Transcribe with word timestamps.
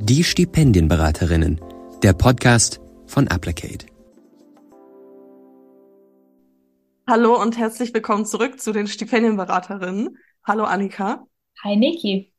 Die 0.00 0.22
Stipendienberaterinnen, 0.22 1.60
der 2.04 2.12
Podcast 2.12 2.80
von 3.06 3.26
Applicate. 3.26 3.86
Hallo 7.08 7.42
und 7.42 7.58
herzlich 7.58 7.92
willkommen 7.92 8.24
zurück 8.24 8.60
zu 8.60 8.72
den 8.72 8.86
Stipendienberaterinnen. 8.86 10.16
Hallo 10.44 10.62
Annika. 10.62 11.26
Hi 11.64 11.76
Niki. 11.76 12.32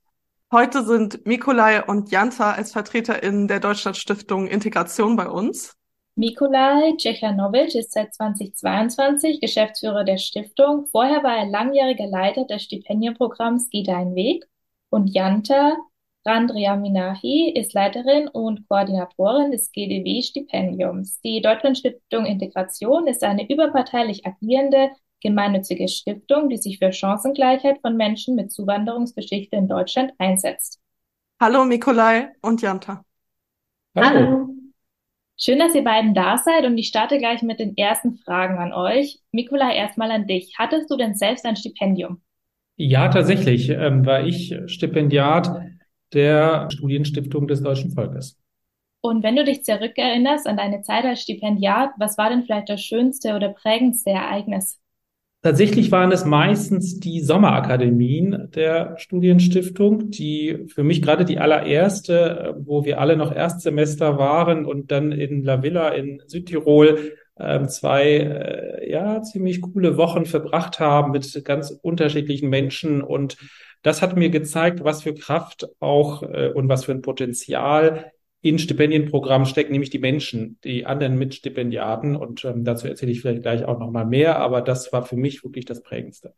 Heute 0.54 0.86
sind 0.86 1.26
Mikolai 1.26 1.84
und 1.84 2.12
Janta 2.12 2.54
als 2.54 2.72
VertreterInnen 2.72 3.50
der 3.50 3.60
Deutschlandstiftung 3.60 4.48
Integration 4.48 5.18
bei 5.18 5.28
uns. 5.28 5.76
Mikolai 6.16 6.94
Cechanovic 6.98 7.76
ist 7.76 7.92
seit 7.92 8.14
2022 8.14 9.42
Geschäftsführer 9.42 10.06
der 10.06 10.18
Stiftung. 10.18 10.88
Vorher 10.94 11.24
war 11.24 11.38
er 11.38 11.48
langjähriger 11.48 12.08
Leiter 12.08 12.46
des 12.46 12.64
Stipendienprogramms 12.64 13.68
Geh 13.70 13.84
deinen 13.84 14.16
Weg. 14.16 14.46
Und 14.90 15.08
Janta 15.08 15.76
Randriaminahi 16.26 17.54
ist 17.56 17.74
Leiterin 17.74 18.28
und 18.28 18.68
Koordinatorin 18.68 19.52
des 19.52 19.72
GDW-Stipendiums. 19.72 21.22
Die 21.22 21.42
Deutschlandstiftung 21.42 22.26
Integration 22.26 23.08
ist 23.08 23.24
eine 23.24 23.50
überparteilich 23.50 24.26
agierende 24.26 24.90
gemeinnützige 25.22 25.88
Stiftung, 25.88 26.50
die 26.50 26.58
sich 26.58 26.80
für 26.80 26.92
Chancengleichheit 26.92 27.80
von 27.82 27.96
Menschen 27.96 28.36
mit 28.36 28.52
Zuwanderungsgeschichte 28.52 29.56
in 29.56 29.68
Deutschland 29.68 30.14
einsetzt. 30.18 30.80
Hallo 31.40 31.64
Mikolai 31.64 32.30
und 32.42 32.62
Janta. 32.62 33.04
Hallo. 33.96 34.08
Hallo. 34.08 34.50
Schön, 35.38 35.60
dass 35.60 35.74
ihr 35.74 35.86
beiden 35.86 36.14
da 36.14 36.38
seid 36.38 36.66
und 36.66 36.78
ich 36.78 36.90
starte 36.90 37.18
gleich 37.18 37.42
mit 37.44 37.62
den 37.62 37.78
ersten 37.78 38.18
Fragen 38.18 38.58
an 38.58 38.74
euch. 38.74 39.20
Mikolai, 39.32 39.74
erstmal 39.74 40.12
an 40.12 40.28
dich. 40.28 40.56
Hattest 40.58 40.92
du 40.92 40.98
denn 40.98 41.16
selbst 41.16 41.46
ein 41.46 41.56
Stipendium? 41.56 42.22
Ja, 42.76 43.08
tatsächlich 43.08 43.70
ähm, 43.70 44.06
war 44.06 44.26
ich 44.26 44.54
Stipendiat 44.66 45.50
der 46.14 46.70
Studienstiftung 46.72 47.48
des 47.48 47.62
deutschen 47.62 47.92
Volkes. 47.92 48.38
Und 49.02 49.24
wenn 49.24 49.36
du 49.36 49.46
dich 49.46 49.64
zurückerinnerst 49.64 50.46
an 50.48 50.58
deine 50.58 50.82
Zeit 50.82 51.06
als 51.06 51.22
Stipendiat, 51.22 51.92
was 51.98 52.18
war 52.18 52.30
denn 52.30 52.44
vielleicht 52.44 52.70
das 52.70 52.82
schönste 52.82 53.36
oder 53.36 53.50
prägendste 53.50 54.10
Ereignis? 54.10 54.80
Tatsächlich 55.42 55.90
waren 55.90 56.12
es 56.12 56.26
meistens 56.26 57.00
die 57.00 57.22
Sommerakademien 57.22 58.52
der 58.54 58.98
Studienstiftung, 58.98 60.12
die 60.12 60.66
für 60.68 60.84
mich 60.84 61.02
gerade 61.02 61.24
die 61.24 61.40
allererste, 61.40 62.58
wo 62.60 62.84
wir 62.84 63.00
alle 63.00 63.16
noch 63.16 63.34
Erstsemester 63.34 64.18
waren 64.18 64.66
und 64.66 64.92
dann 64.92 65.14
in 65.14 65.46
La 65.46 65.64
Villa 65.64 65.90
in 65.90 66.22
Südtirol 66.28 67.14
äh, 67.40 67.66
zwei 67.68 68.06
äh, 68.06 68.92
ja 68.92 69.22
ziemlich 69.24 69.62
coole 69.62 69.98
Wochen 69.98 70.26
verbracht 70.26 70.80
haben 70.80 71.12
mit 71.12 71.44
ganz 71.46 71.72
unterschiedlichen 71.82 72.50
Menschen 72.50 73.02
und 73.02 73.38
das 73.82 74.02
hat 74.02 74.18
mir 74.18 74.30
gezeigt, 74.30 74.84
was 74.84 75.04
für 75.04 75.14
Kraft 75.14 75.68
auch 75.80 76.24
äh, 76.24 76.52
und 76.54 76.68
was 76.68 76.86
für 76.86 76.92
ein 76.92 77.02
Potenzial 77.02 78.12
in 78.42 78.58
Stipendienprogrammen 78.58 79.46
stecken 79.46 79.74
nämlich 79.74 79.90
die 79.90 80.00
Menschen, 80.00 80.60
die 80.64 80.86
anderen 80.86 81.18
Mitstipendiaten. 81.18 82.16
Und 82.16 82.46
ähm, 82.46 82.64
dazu 82.64 82.88
erzähle 82.88 83.12
ich 83.12 83.22
vielleicht 83.22 83.42
gleich 83.42 83.66
auch 83.66 83.80
nochmal 83.80 84.06
mehr, 84.06 84.40
aber 84.40 84.62
das 84.62 84.94
war 84.94 85.06
für 85.06 85.18
mich 85.18 85.44
wirklich 85.44 85.66
das 85.66 85.84
Prägendste. 85.84 86.34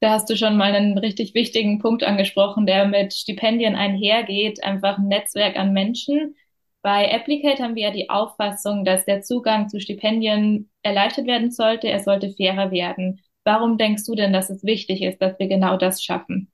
Da 0.00 0.10
hast 0.10 0.30
du 0.30 0.36
schon 0.36 0.56
mal 0.56 0.72
einen 0.72 0.96
richtig 0.96 1.34
wichtigen 1.34 1.78
Punkt 1.78 2.04
angesprochen, 2.04 2.64
der 2.64 2.86
mit 2.86 3.12
Stipendien 3.12 3.74
einhergeht, 3.74 4.62
einfach 4.62 4.98
ein 4.98 5.08
Netzwerk 5.08 5.56
an 5.58 5.72
Menschen. 5.72 6.36
Bei 6.82 7.12
Applicate 7.14 7.62
haben 7.62 7.74
wir 7.74 7.88
ja 7.88 7.90
die 7.90 8.08
Auffassung, 8.08 8.84
dass 8.84 9.04
der 9.04 9.20
Zugang 9.20 9.68
zu 9.68 9.80
Stipendien 9.80 10.70
erleichtert 10.82 11.26
werden 11.26 11.50
sollte, 11.50 11.88
er 11.88 12.00
sollte 12.00 12.30
fairer 12.30 12.70
werden. 12.70 13.20
Warum 13.44 13.76
denkst 13.76 14.04
du 14.06 14.14
denn, 14.14 14.32
dass 14.32 14.48
es 14.48 14.64
wichtig 14.64 15.02
ist, 15.02 15.20
dass 15.20 15.38
wir 15.38 15.48
genau 15.48 15.76
das 15.76 16.02
schaffen? 16.02 16.50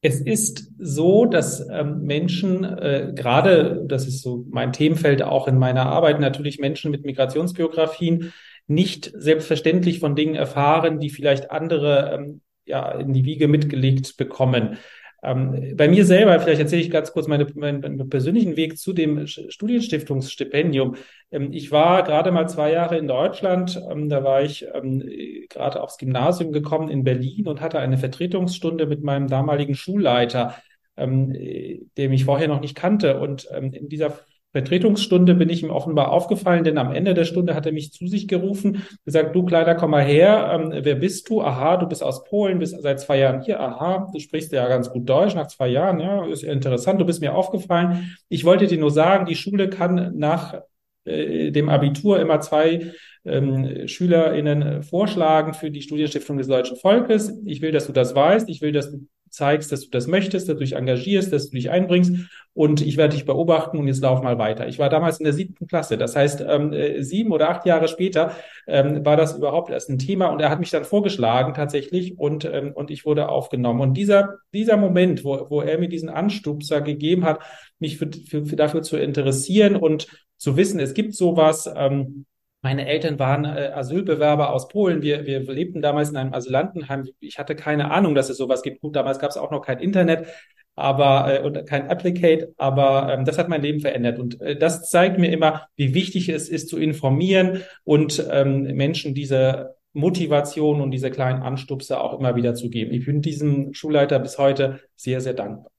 Es 0.00 0.20
ist 0.20 0.70
so, 0.78 1.24
dass 1.24 1.66
ähm, 1.70 2.02
Menschen, 2.02 2.62
äh, 2.64 3.12
gerade, 3.14 3.84
das 3.86 4.06
ist 4.06 4.20
so 4.20 4.44
mein 4.50 4.72
Themenfeld 4.72 5.22
auch 5.22 5.48
in 5.48 5.56
meiner 5.56 5.86
Arbeit, 5.86 6.20
natürlich 6.20 6.58
Menschen 6.58 6.90
mit 6.90 7.06
Migrationsbiografien 7.06 8.32
nicht 8.66 9.10
selbstverständlich 9.14 10.00
von 10.00 10.14
Dingen 10.14 10.34
erfahren, 10.34 11.00
die 11.00 11.08
vielleicht 11.08 11.50
andere 11.50 12.12
ähm, 12.14 12.40
ja 12.66 12.90
in 12.92 13.12
die 13.12 13.24
Wiege 13.24 13.48
mitgelegt 13.48 14.16
bekommen. 14.16 14.78
Ähm, 15.24 15.74
bei 15.76 15.88
mir 15.88 16.04
selber, 16.04 16.38
vielleicht 16.38 16.60
erzähle 16.60 16.82
ich 16.82 16.90
ganz 16.90 17.12
kurz 17.12 17.26
meine, 17.26 17.46
meinen, 17.54 17.80
meinen 17.80 18.10
persönlichen 18.10 18.56
Weg 18.56 18.78
zu 18.78 18.92
dem 18.92 19.26
Studienstiftungsstipendium. 19.26 20.96
Ähm, 21.30 21.52
ich 21.52 21.72
war 21.72 22.02
gerade 22.02 22.30
mal 22.30 22.48
zwei 22.48 22.72
Jahre 22.72 22.98
in 22.98 23.08
Deutschland. 23.08 23.80
Ähm, 23.90 24.08
da 24.08 24.22
war 24.22 24.42
ich 24.42 24.66
ähm, 24.74 25.02
gerade 25.48 25.82
aufs 25.82 25.98
Gymnasium 25.98 26.52
gekommen 26.52 26.88
in 26.88 27.04
Berlin 27.04 27.48
und 27.48 27.60
hatte 27.60 27.78
eine 27.78 27.96
Vertretungsstunde 27.98 28.86
mit 28.86 29.02
meinem 29.02 29.28
damaligen 29.28 29.74
Schulleiter, 29.74 30.56
ähm, 30.96 31.32
den 31.32 32.12
ich 32.12 32.24
vorher 32.24 32.48
noch 32.48 32.60
nicht 32.60 32.74
kannte. 32.74 33.18
Und 33.18 33.48
ähm, 33.50 33.72
in 33.72 33.88
dieser 33.88 34.18
Vertretungsstunde 34.54 35.34
bin 35.34 35.48
ich 35.48 35.64
ihm 35.64 35.70
offenbar 35.70 36.12
aufgefallen, 36.12 36.62
denn 36.62 36.78
am 36.78 36.92
Ende 36.92 37.12
der 37.12 37.24
Stunde 37.24 37.56
hat 37.56 37.66
er 37.66 37.72
mich 37.72 37.92
zu 37.92 38.06
sich 38.06 38.28
gerufen, 38.28 38.84
gesagt, 39.04 39.34
du 39.34 39.44
Kleiner, 39.44 39.74
komm 39.74 39.90
mal 39.90 40.04
her, 40.04 40.48
ähm, 40.54 40.72
wer 40.84 40.94
bist 40.94 41.28
du? 41.28 41.42
Aha, 41.42 41.76
du 41.76 41.88
bist 41.88 42.04
aus 42.04 42.22
Polen, 42.22 42.60
bist 42.60 42.80
seit 42.80 43.00
zwei 43.00 43.18
Jahren 43.18 43.42
hier, 43.42 43.58
aha, 43.58 44.08
du 44.12 44.20
sprichst 44.20 44.52
ja 44.52 44.68
ganz 44.68 44.90
gut 44.90 45.08
Deutsch 45.08 45.34
nach 45.34 45.48
zwei 45.48 45.66
Jahren, 45.66 45.98
ja, 45.98 46.24
ist 46.26 46.44
interessant, 46.44 47.00
du 47.00 47.04
bist 47.04 47.20
mir 47.20 47.34
aufgefallen. 47.34 48.16
Ich 48.28 48.44
wollte 48.44 48.68
dir 48.68 48.78
nur 48.78 48.92
sagen, 48.92 49.26
die 49.26 49.34
Schule 49.34 49.68
kann 49.68 50.12
nach 50.16 50.60
äh, 51.04 51.50
dem 51.50 51.68
Abitur 51.68 52.20
immer 52.20 52.40
zwei 52.40 52.92
ähm, 53.24 53.88
SchülerInnen 53.88 54.84
vorschlagen 54.84 55.54
für 55.54 55.72
die 55.72 55.82
Studienstiftung 55.82 56.38
des 56.38 56.46
deutschen 56.46 56.76
Volkes. 56.76 57.40
Ich 57.44 57.60
will, 57.60 57.72
dass 57.72 57.88
du 57.88 57.92
das 57.92 58.14
weißt. 58.14 58.48
Ich 58.48 58.62
will, 58.62 58.70
dass 58.70 58.92
du 58.92 59.00
zeigst, 59.34 59.72
dass 59.72 59.80
du 59.82 59.90
das 59.90 60.06
möchtest, 60.06 60.48
dass 60.48 60.56
du 60.56 60.60
dich 60.60 60.74
engagierst, 60.74 61.32
dass 61.32 61.50
du 61.50 61.56
dich 61.56 61.70
einbringst 61.70 62.12
und 62.52 62.80
ich 62.80 62.96
werde 62.96 63.14
dich 63.14 63.24
beobachten 63.24 63.78
und 63.78 63.88
jetzt 63.88 64.02
lauf 64.02 64.22
mal 64.22 64.38
weiter. 64.38 64.68
Ich 64.68 64.78
war 64.78 64.88
damals 64.88 65.18
in 65.18 65.24
der 65.24 65.32
siebten 65.32 65.66
Klasse, 65.66 65.98
das 65.98 66.16
heißt 66.16 66.44
ähm, 66.48 66.72
äh, 66.72 67.02
sieben 67.02 67.32
oder 67.32 67.50
acht 67.50 67.66
Jahre 67.66 67.88
später 67.88 68.32
ähm, 68.66 69.04
war 69.04 69.16
das 69.16 69.36
überhaupt 69.36 69.70
erst 69.70 69.90
ein 69.90 69.98
Thema 69.98 70.26
und 70.26 70.40
er 70.40 70.50
hat 70.50 70.60
mich 70.60 70.70
dann 70.70 70.84
vorgeschlagen 70.84 71.54
tatsächlich 71.54 72.18
und 72.18 72.44
ähm, 72.44 72.72
und 72.74 72.90
ich 72.90 73.04
wurde 73.04 73.28
aufgenommen 73.28 73.80
und 73.80 73.94
dieser 73.94 74.38
dieser 74.52 74.76
Moment, 74.76 75.24
wo, 75.24 75.46
wo 75.50 75.60
er 75.60 75.78
mir 75.78 75.88
diesen 75.88 76.08
Anstupser 76.08 76.80
gegeben 76.80 77.24
hat, 77.24 77.40
mich 77.78 77.98
für, 77.98 78.10
für, 78.28 78.46
für 78.46 78.56
dafür 78.56 78.82
zu 78.82 78.96
interessieren 78.96 79.76
und 79.76 80.06
zu 80.36 80.56
wissen, 80.56 80.80
es 80.80 80.94
gibt 80.94 81.14
sowas. 81.14 81.70
Ähm, 81.74 82.26
meine 82.64 82.86
Eltern 82.86 83.18
waren 83.18 83.44
äh, 83.44 83.72
Asylbewerber 83.74 84.50
aus 84.50 84.68
Polen. 84.68 85.02
Wir, 85.02 85.26
wir 85.26 85.40
lebten 85.40 85.82
damals 85.82 86.10
in 86.10 86.16
einem 86.16 86.32
Asylantenheim. 86.32 87.06
Ich 87.20 87.38
hatte 87.38 87.54
keine 87.54 87.90
Ahnung, 87.90 88.14
dass 88.14 88.30
es 88.30 88.38
sowas 88.38 88.62
gibt. 88.62 88.80
Gut, 88.80 88.96
damals 88.96 89.18
gab 89.18 89.30
es 89.30 89.36
auch 89.36 89.50
noch 89.50 89.60
kein 89.60 89.80
Internet, 89.80 90.26
aber 90.74 91.40
äh, 91.40 91.42
und 91.42 91.66
kein 91.66 91.88
Applicate, 91.88 92.54
aber 92.56 93.12
ähm, 93.12 93.26
das 93.26 93.36
hat 93.36 93.50
mein 93.50 93.60
Leben 93.60 93.80
verändert. 93.80 94.18
Und 94.18 94.40
äh, 94.40 94.56
das 94.56 94.88
zeigt 94.90 95.18
mir 95.18 95.30
immer, 95.30 95.68
wie 95.76 95.92
wichtig 95.92 96.30
es 96.30 96.48
ist 96.48 96.70
zu 96.70 96.78
informieren 96.78 97.60
und 97.84 98.26
ähm, 98.30 98.62
Menschen 98.62 99.14
diese 99.14 99.76
Motivation 99.92 100.80
und 100.80 100.90
diese 100.90 101.10
kleinen 101.10 101.42
Anstupse 101.42 102.00
auch 102.00 102.18
immer 102.18 102.34
wieder 102.34 102.54
zu 102.54 102.70
geben. 102.70 102.94
Ich 102.94 103.04
bin 103.04 103.20
diesem 103.20 103.74
Schulleiter 103.74 104.18
bis 104.18 104.38
heute 104.38 104.80
sehr, 104.96 105.20
sehr 105.20 105.34
dankbar. 105.34 105.73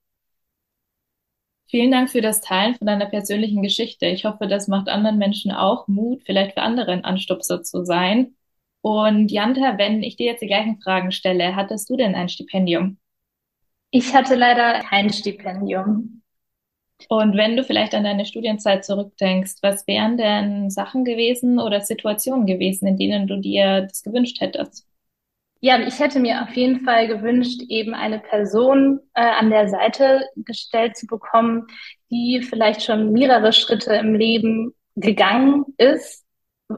Vielen 1.68 1.92
Dank 1.92 2.10
für 2.10 2.22
das 2.22 2.42
Teilen 2.42 2.76
von 2.76 2.88
deiner 2.88 3.08
persönlichen 3.08 3.62
Geschichte. 3.62 4.06
Ich 4.06 4.26
hoffe, 4.26 4.48
das 4.48 4.68
macht 4.68 4.88
anderen 4.88 5.18
Menschen 5.18 5.52
auch 5.52 5.88
Mut, 5.88 6.22
vielleicht 6.26 6.54
für 6.54 6.62
andere 6.62 6.92
ein 6.92 7.04
Anstupser 7.04 7.64
zu 7.64 7.84
sein. 7.84 8.36
Und 8.82 9.32
Janta, 9.32 9.78
wenn 9.80 10.04
ich 10.04 10.16
dir 10.16 10.28
jetzt 10.28 10.42
die 10.42 10.48
gleichen 10.48 10.80
Fragen 10.80 11.12
stelle, 11.12 11.56
hattest 11.56 11.90
du 11.90 11.98
denn 11.98 12.14
ein 12.14 12.30
Stipendium? 12.30 13.00
Ich 13.90 14.14
hatte 14.14 14.36
leider 14.36 14.82
kein 14.82 15.12
Stipendium. 15.12 16.22
Und 17.10 17.36
wenn 17.36 17.58
du 17.58 17.64
vielleicht 17.64 17.94
an 17.96 18.04
deine 18.04 18.26
Studienzeit 18.26 18.86
zurückdenkst, 18.86 19.56
was 19.62 19.88
wären 19.88 20.18
denn 20.18 20.70
Sachen 20.70 21.04
gewesen 21.04 21.60
oder 21.60 21.82
Situationen 21.82 22.46
gewesen, 22.46 22.88
in 22.88 22.98
denen 22.98 23.28
du 23.28 23.38
dir 23.38 23.82
das 23.82 24.04
gewünscht 24.04 24.40
hättest? 24.40 24.88
Ja, 25.66 25.80
ich 25.80 26.00
hätte 26.00 26.20
mir 26.20 26.44
auf 26.44 26.52
jeden 26.56 26.82
Fall 26.86 27.08
gewünscht, 27.08 27.60
eben 27.70 27.96
eine 27.96 28.20
Person 28.20 29.00
äh, 29.16 29.22
an 29.24 29.50
der 29.50 29.68
Seite 29.68 30.22
gestellt 30.36 30.96
zu 30.96 31.08
bekommen, 31.08 31.66
die 32.12 32.44
vielleicht 32.48 32.84
schon 32.84 33.12
mehrere 33.12 33.52
Schritte 33.52 33.96
im 33.96 34.14
Leben 34.14 34.76
gegangen 34.96 35.66
ist, 35.80 36.24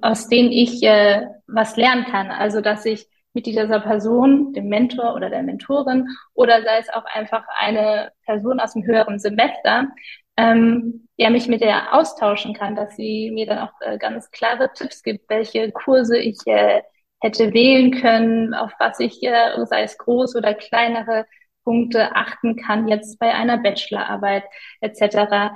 aus 0.01 0.29
denen 0.29 0.53
ich 0.53 0.81
äh, 0.83 1.27
was 1.47 1.75
lernen 1.75 2.05
kann. 2.05 2.31
Also, 2.31 2.61
dass 2.61 2.85
ich 2.85 3.05
mit 3.33 3.45
dieser 3.45 3.81
Person, 3.81 4.53
dem 4.53 4.69
Mentor 4.69 5.15
oder 5.15 5.29
der 5.29 5.43
Mentorin 5.43 6.07
oder 6.33 6.63
sei 6.63 6.77
es 6.79 6.87
auch 6.87 7.03
einfach 7.13 7.43
eine 7.59 8.13
Person 8.23 8.61
aus 8.61 8.71
dem 8.71 8.85
höheren 8.85 9.19
Semester, 9.19 9.89
ähm, 10.37 11.09
ja, 11.17 11.29
mich 11.29 11.49
mit 11.49 11.59
der 11.59 11.93
austauschen 11.93 12.53
kann, 12.53 12.77
dass 12.77 12.95
sie 12.95 13.31
mir 13.31 13.47
dann 13.47 13.67
auch 13.67 13.73
äh, 13.81 13.97
ganz 13.97 14.31
klare 14.31 14.71
Tipps 14.73 15.03
gibt, 15.03 15.29
welche 15.29 15.73
Kurse 15.73 16.17
ich 16.17 16.37
äh, 16.45 16.83
hätte 17.19 17.53
wählen 17.53 17.91
können, 17.91 18.53
auf 18.53 18.71
was 18.79 18.99
ich, 18.99 19.21
äh, 19.23 19.65
sei 19.65 19.83
es 19.83 19.97
groß 19.97 20.35
oder 20.35 20.53
kleinere 20.53 21.25
Punkte 21.63 22.15
achten 22.15 22.55
kann, 22.55 22.87
jetzt 22.87 23.19
bei 23.19 23.33
einer 23.33 23.57
Bachelorarbeit 23.57 24.43
etc. 24.81 25.51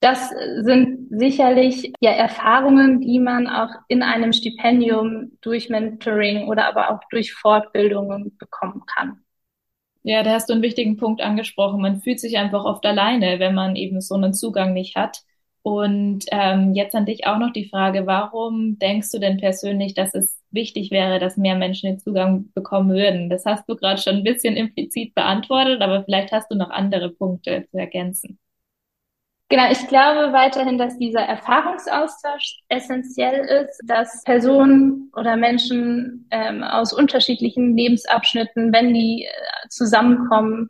Das 0.00 0.30
sind 0.60 1.08
sicherlich 1.10 1.92
ja 2.00 2.12
Erfahrungen, 2.12 3.00
die 3.00 3.18
man 3.18 3.48
auch 3.48 3.70
in 3.88 4.02
einem 4.02 4.32
Stipendium 4.32 5.32
durch 5.42 5.68
Mentoring 5.68 6.48
oder 6.48 6.66
aber 6.68 6.90
auch 6.90 7.00
durch 7.10 7.32
Fortbildungen 7.34 8.36
bekommen 8.38 8.82
kann. 8.86 9.24
Ja, 10.02 10.22
da 10.22 10.32
hast 10.32 10.48
du 10.48 10.54
einen 10.54 10.62
wichtigen 10.62 10.96
Punkt 10.96 11.20
angesprochen. 11.20 11.80
Man 11.82 12.00
fühlt 12.00 12.20
sich 12.20 12.38
einfach 12.38 12.64
oft 12.64 12.86
alleine, 12.86 13.38
wenn 13.38 13.54
man 13.54 13.76
eben 13.76 14.00
so 14.00 14.14
einen 14.14 14.32
Zugang 14.32 14.72
nicht 14.72 14.96
hat. 14.96 15.22
Und 15.62 16.24
ähm, 16.30 16.72
jetzt 16.74 16.94
an 16.94 17.04
dich 17.04 17.26
auch 17.26 17.38
noch 17.38 17.52
die 17.52 17.68
Frage, 17.68 18.06
warum 18.06 18.78
denkst 18.78 19.10
du 19.12 19.18
denn 19.18 19.36
persönlich, 19.36 19.92
dass 19.94 20.14
es 20.14 20.39
wichtig 20.52 20.90
wäre, 20.90 21.18
dass 21.18 21.36
mehr 21.36 21.56
Menschen 21.56 21.90
den 21.90 21.98
Zugang 21.98 22.50
bekommen 22.54 22.90
würden? 22.90 23.30
Das 23.30 23.44
hast 23.44 23.68
du 23.68 23.76
gerade 23.76 24.00
schon 24.00 24.16
ein 24.16 24.24
bisschen 24.24 24.56
implizit 24.56 25.14
beantwortet, 25.14 25.80
aber 25.80 26.04
vielleicht 26.04 26.32
hast 26.32 26.50
du 26.50 26.56
noch 26.56 26.70
andere 26.70 27.10
Punkte 27.10 27.66
zu 27.70 27.78
ergänzen. 27.78 28.38
Genau, 29.48 29.68
ich 29.68 29.84
glaube 29.88 30.32
weiterhin, 30.32 30.78
dass 30.78 30.96
dieser 30.96 31.22
Erfahrungsaustausch 31.22 32.60
essentiell 32.68 33.64
ist, 33.64 33.82
dass 33.84 34.22
Personen 34.22 35.10
oder 35.16 35.36
Menschen 35.36 36.28
ähm, 36.30 36.62
aus 36.62 36.92
unterschiedlichen 36.92 37.76
Lebensabschnitten, 37.76 38.72
wenn 38.72 38.94
die 38.94 39.24
äh, 39.24 39.68
zusammenkommen, 39.68 40.68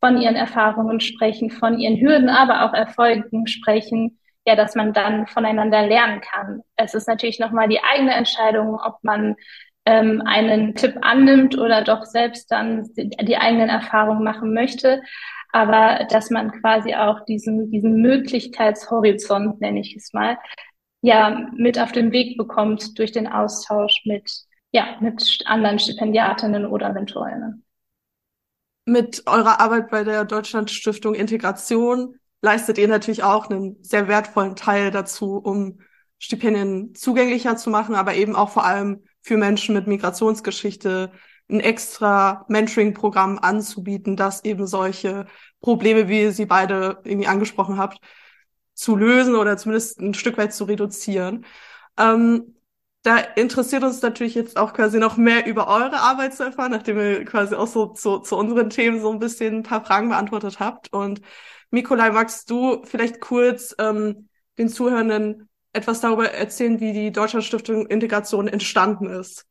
von 0.00 0.20
ihren 0.20 0.34
Erfahrungen 0.34 0.98
sprechen, 1.00 1.50
von 1.50 1.78
ihren 1.78 2.00
Hürden, 2.00 2.28
aber 2.28 2.64
auch 2.64 2.74
Erfolgen 2.74 3.46
sprechen, 3.46 4.18
ja, 4.44 4.56
dass 4.56 4.74
man 4.74 4.92
dann 4.92 5.26
voneinander 5.26 5.86
lernen 5.86 6.20
kann. 6.20 6.62
Es 6.76 6.94
ist 6.94 7.08
natürlich 7.08 7.38
nochmal 7.38 7.68
die 7.68 7.82
eigene 7.82 8.14
Entscheidung, 8.14 8.78
ob 8.82 9.02
man 9.02 9.36
ähm, 9.84 10.22
einen 10.24 10.74
Tipp 10.74 10.96
annimmt 11.02 11.58
oder 11.58 11.82
doch 11.82 12.04
selbst 12.04 12.50
dann 12.50 12.88
die, 12.96 13.10
die 13.10 13.36
eigenen 13.36 13.68
Erfahrungen 13.68 14.24
machen 14.24 14.52
möchte 14.54 15.02
aber 15.52 16.06
dass 16.10 16.30
man 16.30 16.50
quasi 16.50 16.94
auch 16.94 17.24
diesen, 17.26 17.70
diesen 17.70 18.00
Möglichkeitshorizont, 18.00 19.60
nenne 19.60 19.80
ich 19.80 19.94
es 19.94 20.12
mal, 20.12 20.38
ja, 21.02 21.50
mit 21.54 21.78
auf 21.78 21.92
den 21.92 22.10
Weg 22.10 22.38
bekommt 22.38 22.98
durch 22.98 23.12
den 23.12 23.26
Austausch 23.26 24.02
mit, 24.04 24.30
ja, 24.72 24.96
mit 25.00 25.40
anderen 25.44 25.78
Stipendiatinnen 25.78 26.64
oder 26.64 26.92
Mentorinnen. 26.92 27.64
Mit 28.86 29.22
eurer 29.26 29.60
Arbeit 29.60 29.90
bei 29.90 30.04
der 30.04 30.24
Deutschland 30.24 30.70
Stiftung 30.70 31.14
Integration 31.14 32.18
leistet 32.42 32.76
ihr 32.78 32.88
natürlich 32.88 33.22
auch 33.22 33.48
einen 33.48 33.82
sehr 33.82 34.08
wertvollen 34.08 34.56
Teil 34.56 34.90
dazu, 34.90 35.36
um 35.36 35.80
Stipendien 36.18 36.94
zugänglicher 36.94 37.56
zu 37.56 37.70
machen, 37.70 37.94
aber 37.94 38.14
eben 38.14 38.36
auch 38.36 38.50
vor 38.50 38.64
allem 38.64 39.02
für 39.22 39.36
Menschen 39.36 39.74
mit 39.74 39.86
Migrationsgeschichte 39.86 41.12
ein 41.48 41.60
extra 41.60 42.44
Mentoring-Programm 42.48 43.38
anzubieten, 43.38 44.16
das 44.16 44.44
eben 44.44 44.66
solche 44.66 45.26
Probleme, 45.60 46.08
wie 46.08 46.22
ihr 46.22 46.32
sie 46.32 46.46
beide 46.46 46.98
irgendwie 47.04 47.28
angesprochen 47.28 47.78
habt, 47.78 47.98
zu 48.74 48.96
lösen 48.96 49.36
oder 49.36 49.56
zumindest 49.56 50.00
ein 50.00 50.14
Stück 50.14 50.38
weit 50.38 50.52
zu 50.52 50.64
reduzieren. 50.64 51.44
Ähm, 51.98 52.56
da 53.02 53.18
interessiert 53.18 53.82
uns 53.82 54.00
natürlich 54.00 54.34
jetzt 54.34 54.56
auch 54.56 54.72
quasi 54.72 54.98
noch 54.98 55.16
mehr 55.16 55.46
über 55.46 55.66
eure 55.66 56.00
Arbeit 56.00 56.34
zu 56.34 56.44
erfahren, 56.44 56.70
nachdem 56.70 56.98
ihr 56.98 57.24
quasi 57.24 57.54
auch 57.54 57.66
so 57.66 57.86
zu, 57.88 58.20
zu 58.20 58.36
unseren 58.36 58.70
Themen 58.70 59.00
so 59.00 59.10
ein 59.12 59.18
bisschen 59.18 59.58
ein 59.58 59.62
paar 59.64 59.84
Fragen 59.84 60.08
beantwortet 60.08 60.60
habt. 60.60 60.92
Und 60.92 61.20
Mikolai, 61.72 62.10
magst 62.10 62.50
du 62.50 62.82
vielleicht 62.84 63.18
kurz 63.20 63.74
ähm, 63.78 64.28
den 64.58 64.68
Zuhörenden 64.68 65.48
etwas 65.72 66.02
darüber 66.02 66.30
erzählen, 66.30 66.80
wie 66.80 66.92
die 66.92 67.12
Deutschland 67.12 67.46
Stiftung 67.46 67.86
Integration 67.86 68.46
entstanden 68.46 69.06
ist? 69.06 69.46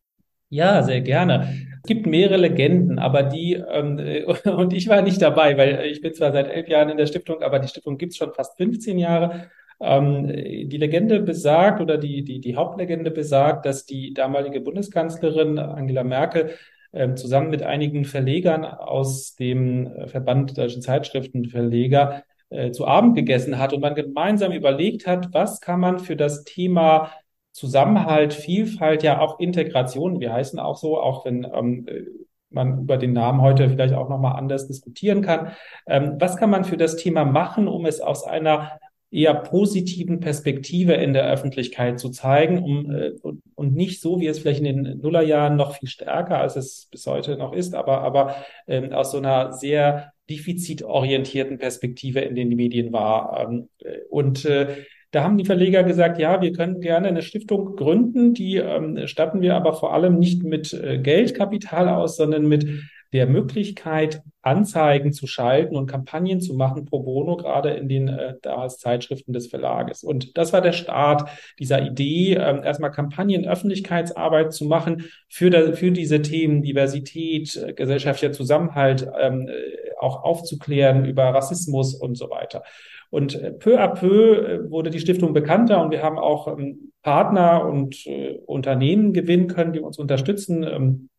Ja, 0.50 0.84
sehr 0.84 1.02
gerne. 1.02 1.68
Es 1.82 1.88
gibt 1.88 2.06
mehrere 2.06 2.38
Legenden, 2.38 3.00
aber 3.00 3.24
die, 3.24 3.54
ähm, 3.54 4.00
und 4.46 4.72
ich 4.72 4.88
war 4.88 5.02
nicht 5.02 5.20
dabei, 5.20 5.58
weil 5.58 5.86
ich 5.86 6.02
bin 6.02 6.14
zwar 6.14 6.32
seit 6.32 6.48
elf 6.48 6.68
Jahren 6.68 6.90
in 6.90 6.98
der 6.98 7.08
Stiftung, 7.08 7.42
aber 7.42 7.58
die 7.58 7.68
Stiftung 7.68 7.98
gibt's 7.98 8.18
schon 8.18 8.34
fast 8.34 8.56
15 8.58 9.00
Jahre. 9.00 9.50
Ähm, 9.80 10.28
die 10.28 10.78
Legende 10.78 11.22
besagt 11.22 11.82
oder 11.82 11.98
die, 11.98 12.24
die, 12.24 12.40
die 12.40 12.56
Hauptlegende 12.56 13.10
besagt, 13.10 13.66
dass 13.66 13.88
die 13.88 14.14
damalige 14.14 14.62
Bundeskanzlerin 14.62 15.58
Angela 15.58 16.04
Merkel 16.04 16.52
ähm, 16.94 17.16
zusammen 17.18 17.50
mit 17.50 17.64
einigen 17.64 18.06
Verlegern 18.06 18.66
aus 18.66 19.36
dem 19.36 20.08
Verband 20.08 20.58
Deutschen 20.58 20.82
Zeitschriftenverleger 20.82 22.24
äh, 22.50 22.72
zu 22.72 22.86
Abend 22.86 23.16
gegessen 23.16 23.58
hat 23.58 23.74
und 23.74 23.82
man 23.82 23.96
gemeinsam 23.96 24.52
überlegt 24.52 25.08
hat, 25.08 25.34
was 25.34 25.62
kann 25.62 25.80
man 25.80 26.00
für 26.00 26.16
das 26.16 26.44
Thema 26.44 27.12
Zusammenhalt, 27.54 28.34
Vielfalt, 28.34 29.04
ja 29.04 29.20
auch 29.20 29.40
Integration. 29.40 30.20
Wir 30.20 30.34
heißen 30.34 30.60
auch 30.60 30.78
so, 30.78 31.00
auch 31.00 31.26
wenn 31.26 31.46
ähm, 31.46 31.86
man 32.50 32.82
über 32.82 32.98
den 32.98 33.14
Namen 33.14 33.42
heute 33.42 33.70
vielleicht 33.70 33.94
auch 33.94 34.10
nochmal 34.10 34.38
anders 34.38 34.68
diskutieren 34.68 35.22
kann. 35.22 35.52
Ähm, 35.88 36.16
was 36.20 36.38
kann 36.38 36.50
man 36.50 36.64
für 36.64 36.78
das 36.78 36.96
Thema 36.98 37.26
machen, 37.26 37.68
um 37.68 37.86
es 37.86 38.02
aus 38.02 38.26
einer 38.26 38.80
eher 39.12 39.34
positiven 39.34 40.22
Perspektive 40.22 40.94
in 40.94 41.14
der 41.14 41.30
Öffentlichkeit 41.30 42.00
zu 42.00 42.10
zeigen 42.10 42.64
um, 42.64 42.92
äh, 42.92 43.12
und, 43.56 43.76
nicht 43.76 44.02
so, 44.02 44.20
wie 44.20 44.28
es 44.28 44.40
vielleicht 44.40 44.62
in 44.62 44.84
den 44.84 45.00
Nullerjahren 45.00 45.58
noch 45.58 45.76
viel 45.76 45.90
stärker, 45.90 46.40
als 46.40 46.56
es 46.56 46.88
bis 46.90 47.06
heute 47.06 47.38
noch 47.38 47.54
ist, 47.54 47.76
aber, 47.76 48.02
aber 48.02 48.36
ähm, 48.68 48.94
aus 48.94 49.12
so 49.12 49.18
einer 49.18 49.54
sehr 49.54 50.14
defizitorientierten 50.30 51.58
Perspektive 51.58 52.22
in 52.22 52.36
den 52.36 52.50
Medien 52.50 52.94
war. 52.94 53.40
Ähm, 53.42 53.70
und 54.10 54.46
äh, 54.46 54.78
da 55.12 55.26
haben 55.26 55.38
die 55.38 55.46
Verleger 55.46 55.84
gesagt, 55.84 56.18
ja, 56.20 56.42
wir 56.42 56.54
können 56.54 56.80
gerne 56.80 57.10
eine 57.10 57.22
Stiftung 57.22 57.76
gründen, 57.76 58.34
die 58.34 58.56
ähm, 58.56 59.08
statten 59.08 59.42
wir 59.42 59.56
aber 59.56 59.74
vor 59.74 59.94
allem 59.94 60.20
nicht 60.20 60.44
mit 60.44 60.74
äh, 60.74 61.00
Geldkapital 61.00 61.90
aus, 61.90 62.16
sondern 62.16 62.48
mit 62.48 62.66
der 63.14 63.28
Möglichkeit, 63.28 64.22
Anzeigen 64.42 65.12
zu 65.14 65.28
schalten 65.28 65.76
und 65.76 65.86
Kampagnen 65.86 66.42
zu 66.42 66.56
machen 66.56 66.86
pro 66.86 67.04
bono, 67.04 67.36
gerade 67.36 67.72
in 67.72 67.88
den 67.88 68.08
äh, 68.08 68.36
damals 68.42 68.78
Zeitschriften 68.78 69.34
des 69.34 69.48
Verlages. 69.48 70.04
Und 70.04 70.38
das 70.38 70.54
war 70.54 70.62
der 70.62 70.72
Start 70.72 71.30
dieser 71.60 71.86
Idee, 71.86 72.36
ähm, 72.36 72.64
erstmal 72.64 72.92
Kampagnen, 72.92 73.48
Öffentlichkeitsarbeit 73.48 74.54
zu 74.54 74.66
machen 74.66 75.06
für, 75.30 75.50
da, 75.50 75.74
für 75.74 75.92
diese 75.92 76.22
Themen 76.22 76.64
Diversität, 76.64 77.56
äh, 77.56 77.74
gesellschaftlicher 77.74 78.34
Zusammenhalt, 78.34 79.08
ähm, 79.20 79.48
äh, 79.48 79.92
auch 80.00 80.24
aufzuklären 80.24 81.06
über 81.06 81.26
Rassismus 81.26 81.94
und 81.94 82.16
so 82.18 82.30
weiter. 82.30 82.64
Und 83.12 83.36
äh, 83.36 83.52
peu 83.52 83.80
à 83.80 83.90
peu 83.90 84.38
äh, 84.38 84.72
wurde 84.72 84.90
die 84.90 85.00
Stiftung 85.00 85.34
bekannter 85.34 85.84
und 85.84 85.92
wir 85.92 86.02
haben 86.02 86.18
auch 86.18 86.48
ähm, 86.48 86.92
Partner 87.04 87.66
und 87.66 88.08
äh, 88.08 88.40
Unternehmen 88.46 89.14
gewinnen 89.14 89.48
können, 89.48 89.74
die 89.74 89.82
uns 89.82 90.00
unterstützen. 90.00 90.64
Ähm, 90.64 91.10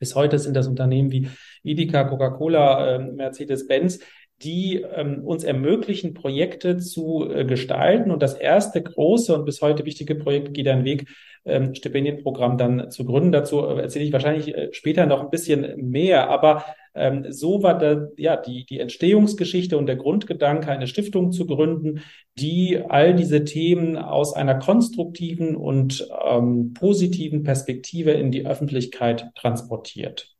bis 0.00 0.16
heute 0.16 0.40
sind 0.40 0.54
das 0.54 0.66
Unternehmen 0.66 1.12
wie 1.12 1.28
Edeka, 1.62 2.04
Coca-Cola, 2.04 2.96
ähm, 2.96 3.14
Mercedes-Benz, 3.14 4.00
die 4.42 4.82
ähm, 4.82 5.22
uns 5.24 5.44
ermöglichen, 5.44 6.14
Projekte 6.14 6.78
zu 6.78 7.30
äh, 7.30 7.44
gestalten. 7.44 8.10
Und 8.10 8.22
das 8.22 8.34
erste 8.34 8.82
große 8.82 9.34
und 9.34 9.44
bis 9.44 9.60
heute 9.60 9.84
wichtige 9.84 10.14
Projekt 10.14 10.54
geht 10.54 10.66
ein 10.66 10.84
Weg, 10.84 11.06
ähm, 11.44 11.74
Stipendienprogramm 11.74 12.56
dann 12.58 12.90
zu 12.90 13.04
gründen. 13.04 13.32
Dazu 13.32 13.60
erzähle 13.60 14.04
ich 14.06 14.12
wahrscheinlich 14.12 14.54
äh, 14.54 14.72
später 14.72 15.06
noch 15.06 15.22
ein 15.22 15.30
bisschen 15.30 15.90
mehr. 15.90 16.30
Aber 16.30 16.64
ähm, 16.94 17.26
so 17.30 17.62
war 17.62 17.78
da, 17.78 18.08
ja, 18.16 18.36
die, 18.36 18.66
die 18.66 18.80
Entstehungsgeschichte 18.80 19.78
und 19.78 19.86
der 19.86 19.96
Grundgedanke, 19.96 20.70
eine 20.70 20.86
Stiftung 20.86 21.32
zu 21.32 21.46
gründen, 21.46 22.02
die 22.38 22.80
all 22.88 23.14
diese 23.14 23.44
Themen 23.44 23.96
aus 23.96 24.34
einer 24.34 24.58
konstruktiven 24.58 25.56
und 25.56 26.08
ähm, 26.24 26.74
positiven 26.74 27.42
Perspektive 27.42 28.12
in 28.12 28.30
die 28.30 28.46
Öffentlichkeit 28.46 29.30
transportiert. 29.34 30.34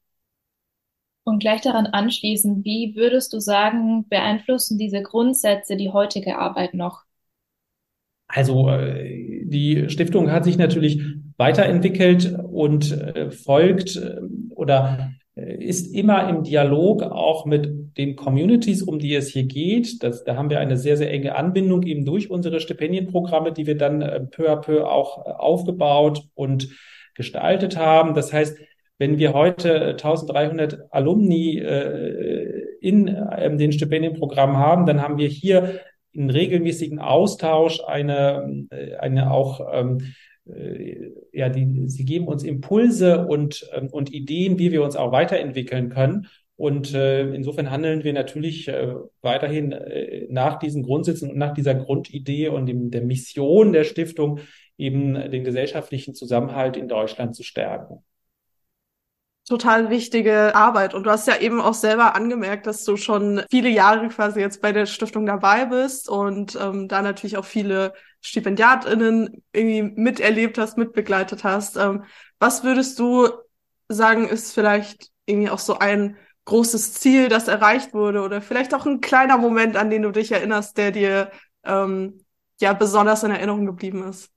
Und 1.25 1.38
gleich 1.38 1.61
daran 1.61 1.87
anschließend, 1.87 2.64
wie 2.64 2.95
würdest 2.97 3.33
du 3.33 3.40
sagen, 3.40 4.09
beeinflussen 4.09 4.78
diese 4.78 5.02
Grundsätze 5.02 5.76
die 5.76 5.90
heutige 5.90 6.38
Arbeit 6.38 6.75
noch? 6.75 7.02
Also 8.26 8.69
äh, 8.69 9.45
die 9.45 9.88
Stiftung 9.88 10.30
hat 10.30 10.45
sich 10.45 10.57
natürlich 10.57 11.02
weiterentwickelt 11.37 12.37
und 12.50 12.92
äh, 12.92 13.30
folgt 13.30 13.97
äh, 13.97 14.21
oder 14.50 15.12
ist 15.35 15.95
immer 15.95 16.29
im 16.29 16.43
Dialog 16.43 17.03
auch 17.03 17.47
mit 17.47 17.97
den 17.97 18.17
Communities, 18.17 18.83
um 18.83 18.99
die 18.99 19.15
es 19.15 19.29
hier 19.29 19.45
geht. 19.45 20.03
Das, 20.03 20.25
da 20.25 20.37
haben 20.37 20.51
wir 20.51 20.61
eine 20.61 20.77
sehr, 20.77 20.97
sehr 20.97 21.11
enge 21.11 21.35
Anbindung 21.35 21.83
eben 21.85 22.05
durch 22.05 22.31
unsere 22.31 22.61
Stipendienprogramme, 22.61 23.53
die 23.53 23.67
wir 23.67 23.77
dann 23.77 24.29
peu 24.31 24.51
à 24.51 24.57
peu 24.57 24.87
auch 24.87 25.25
aufgebaut 25.25 26.23
und 26.35 26.69
gestaltet 27.15 27.77
haben. 27.77 28.15
Das 28.15 28.33
heißt, 28.33 28.59
wenn 28.99 29.19
wir 29.19 29.33
heute 29.33 29.93
1300 29.93 30.93
Alumni 30.93 31.59
äh, 31.59 32.67
in 32.81 33.09
äh, 33.09 33.57
den 33.57 33.73
Stipendienprogrammen 33.73 34.59
haben, 34.59 34.85
dann 34.85 35.01
haben 35.01 35.17
wir 35.17 35.29
hier 35.29 35.81
in 36.13 36.29
regelmäßigen 36.29 36.99
Austausch 36.99 37.81
eine, 37.87 38.67
äh, 38.71 38.97
eine 38.97 39.31
auch 39.31 39.61
ähm, 39.73 39.99
äh, 40.01 40.05
ja, 41.33 41.49
die, 41.49 41.88
sie 41.88 42.04
geben 42.04 42.26
uns 42.26 42.42
Impulse 42.42 43.26
und, 43.26 43.69
ähm, 43.73 43.88
und 43.88 44.12
Ideen, 44.12 44.59
wie 44.59 44.73
wir 44.73 44.83
uns 44.83 44.97
auch 44.97 45.12
weiterentwickeln 45.12 45.88
können. 45.90 46.28
Und 46.57 46.92
äh, 46.92 47.33
insofern 47.33 47.71
handeln 47.71 48.04
wir 48.04 48.12
natürlich 48.12 48.69
äh, 48.69 48.95
weiterhin 49.23 49.73
äh, 49.73 50.26
nach 50.28 50.59
diesen 50.59 50.83
Grundsätzen 50.83 51.30
und 51.30 51.38
nach 51.38 51.54
dieser 51.54 51.75
Grundidee 51.75 52.49
und 52.49 52.66
dem, 52.66 52.90
der 52.90 53.02
Mission 53.02 53.73
der 53.73 53.85
Stiftung, 53.85 54.40
eben 54.76 55.14
den 55.14 55.45
gesellschaftlichen 55.45 56.14
Zusammenhalt 56.14 56.76
in 56.76 56.88
Deutschland 56.88 57.35
zu 57.35 57.42
stärken 57.42 58.02
total 59.50 59.90
wichtige 59.90 60.54
Arbeit. 60.54 60.95
Und 60.95 61.04
du 61.04 61.11
hast 61.11 61.26
ja 61.26 61.37
eben 61.37 61.61
auch 61.61 61.75
selber 61.75 62.14
angemerkt, 62.14 62.69
dass 62.69 62.85
du 62.85 62.97
schon 62.97 63.42
viele 63.50 63.69
Jahre 63.69 64.09
quasi 64.09 64.38
jetzt 64.38 64.62
bei 64.62 64.71
der 64.71 64.87
Stiftung 64.87 65.26
dabei 65.26 65.64
bist 65.64 66.09
und 66.09 66.57
ähm, 66.61 66.87
da 66.87 67.02
natürlich 67.02 67.37
auch 67.37 67.45
viele 67.45 67.92
StipendiatInnen 68.21 69.42
irgendwie 69.52 69.83
miterlebt 69.83 70.57
hast, 70.57 70.78
mitbegleitet 70.78 71.42
hast. 71.42 71.76
Ähm, 71.76 72.04
was 72.38 72.62
würdest 72.62 73.00
du 73.00 73.28
sagen, 73.88 74.28
ist 74.28 74.54
vielleicht 74.54 75.11
irgendwie 75.26 75.50
auch 75.50 75.59
so 75.59 75.78
ein 75.78 76.16
großes 76.45 76.95
Ziel, 76.95 77.28
das 77.28 77.49
erreicht 77.49 77.92
wurde 77.92 78.23
oder 78.23 78.40
vielleicht 78.40 78.73
auch 78.73 78.87
ein 78.87 79.00
kleiner 79.00 79.37
Moment, 79.37 79.76
an 79.76 79.90
den 79.90 80.02
du 80.02 80.12
dich 80.12 80.30
erinnerst, 80.30 80.78
der 80.78 80.92
dir 80.92 81.33
ähm, 81.64 82.25
ja 82.61 82.73
besonders 82.73 83.25
in 83.25 83.33
Erinnerung 83.33 83.66
geblieben 83.66 84.09
ist? 84.09 84.30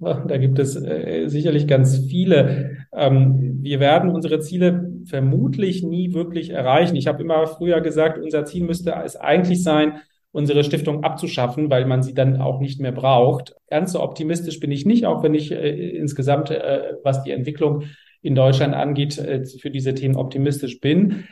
Da 0.28 0.36
gibt 0.36 0.58
es 0.58 0.76
äh, 0.76 1.26
sicherlich 1.28 1.66
ganz 1.66 1.98
viele. 1.98 2.86
Ähm, 2.92 3.58
wir 3.62 3.80
werden 3.80 4.10
unsere 4.10 4.40
Ziele 4.40 4.92
vermutlich 5.04 5.82
nie 5.82 6.14
wirklich 6.14 6.50
erreichen. 6.50 6.96
Ich 6.96 7.06
habe 7.06 7.22
immer 7.22 7.46
früher 7.46 7.80
gesagt, 7.80 8.18
unser 8.18 8.44
Ziel 8.44 8.64
müsste 8.64 8.94
es 9.04 9.16
eigentlich 9.16 9.62
sein, 9.62 10.00
unsere 10.30 10.62
Stiftung 10.62 11.04
abzuschaffen, 11.04 11.70
weil 11.70 11.86
man 11.86 12.02
sie 12.02 12.14
dann 12.14 12.40
auch 12.40 12.60
nicht 12.60 12.80
mehr 12.80 12.92
braucht. 12.92 13.54
Ganz 13.70 13.92
so 13.92 14.00
optimistisch 14.00 14.60
bin 14.60 14.70
ich 14.70 14.86
nicht, 14.86 15.06
auch 15.06 15.22
wenn 15.22 15.34
ich 15.34 15.50
äh, 15.50 15.90
insgesamt, 15.96 16.50
äh, 16.50 16.94
was 17.02 17.22
die 17.22 17.32
Entwicklung 17.32 17.84
in 18.22 18.34
Deutschland 18.34 18.74
angeht, 18.74 19.18
äh, 19.18 19.44
für 19.44 19.70
diese 19.70 19.94
Themen 19.94 20.16
optimistisch 20.16 20.80
bin. 20.80 21.24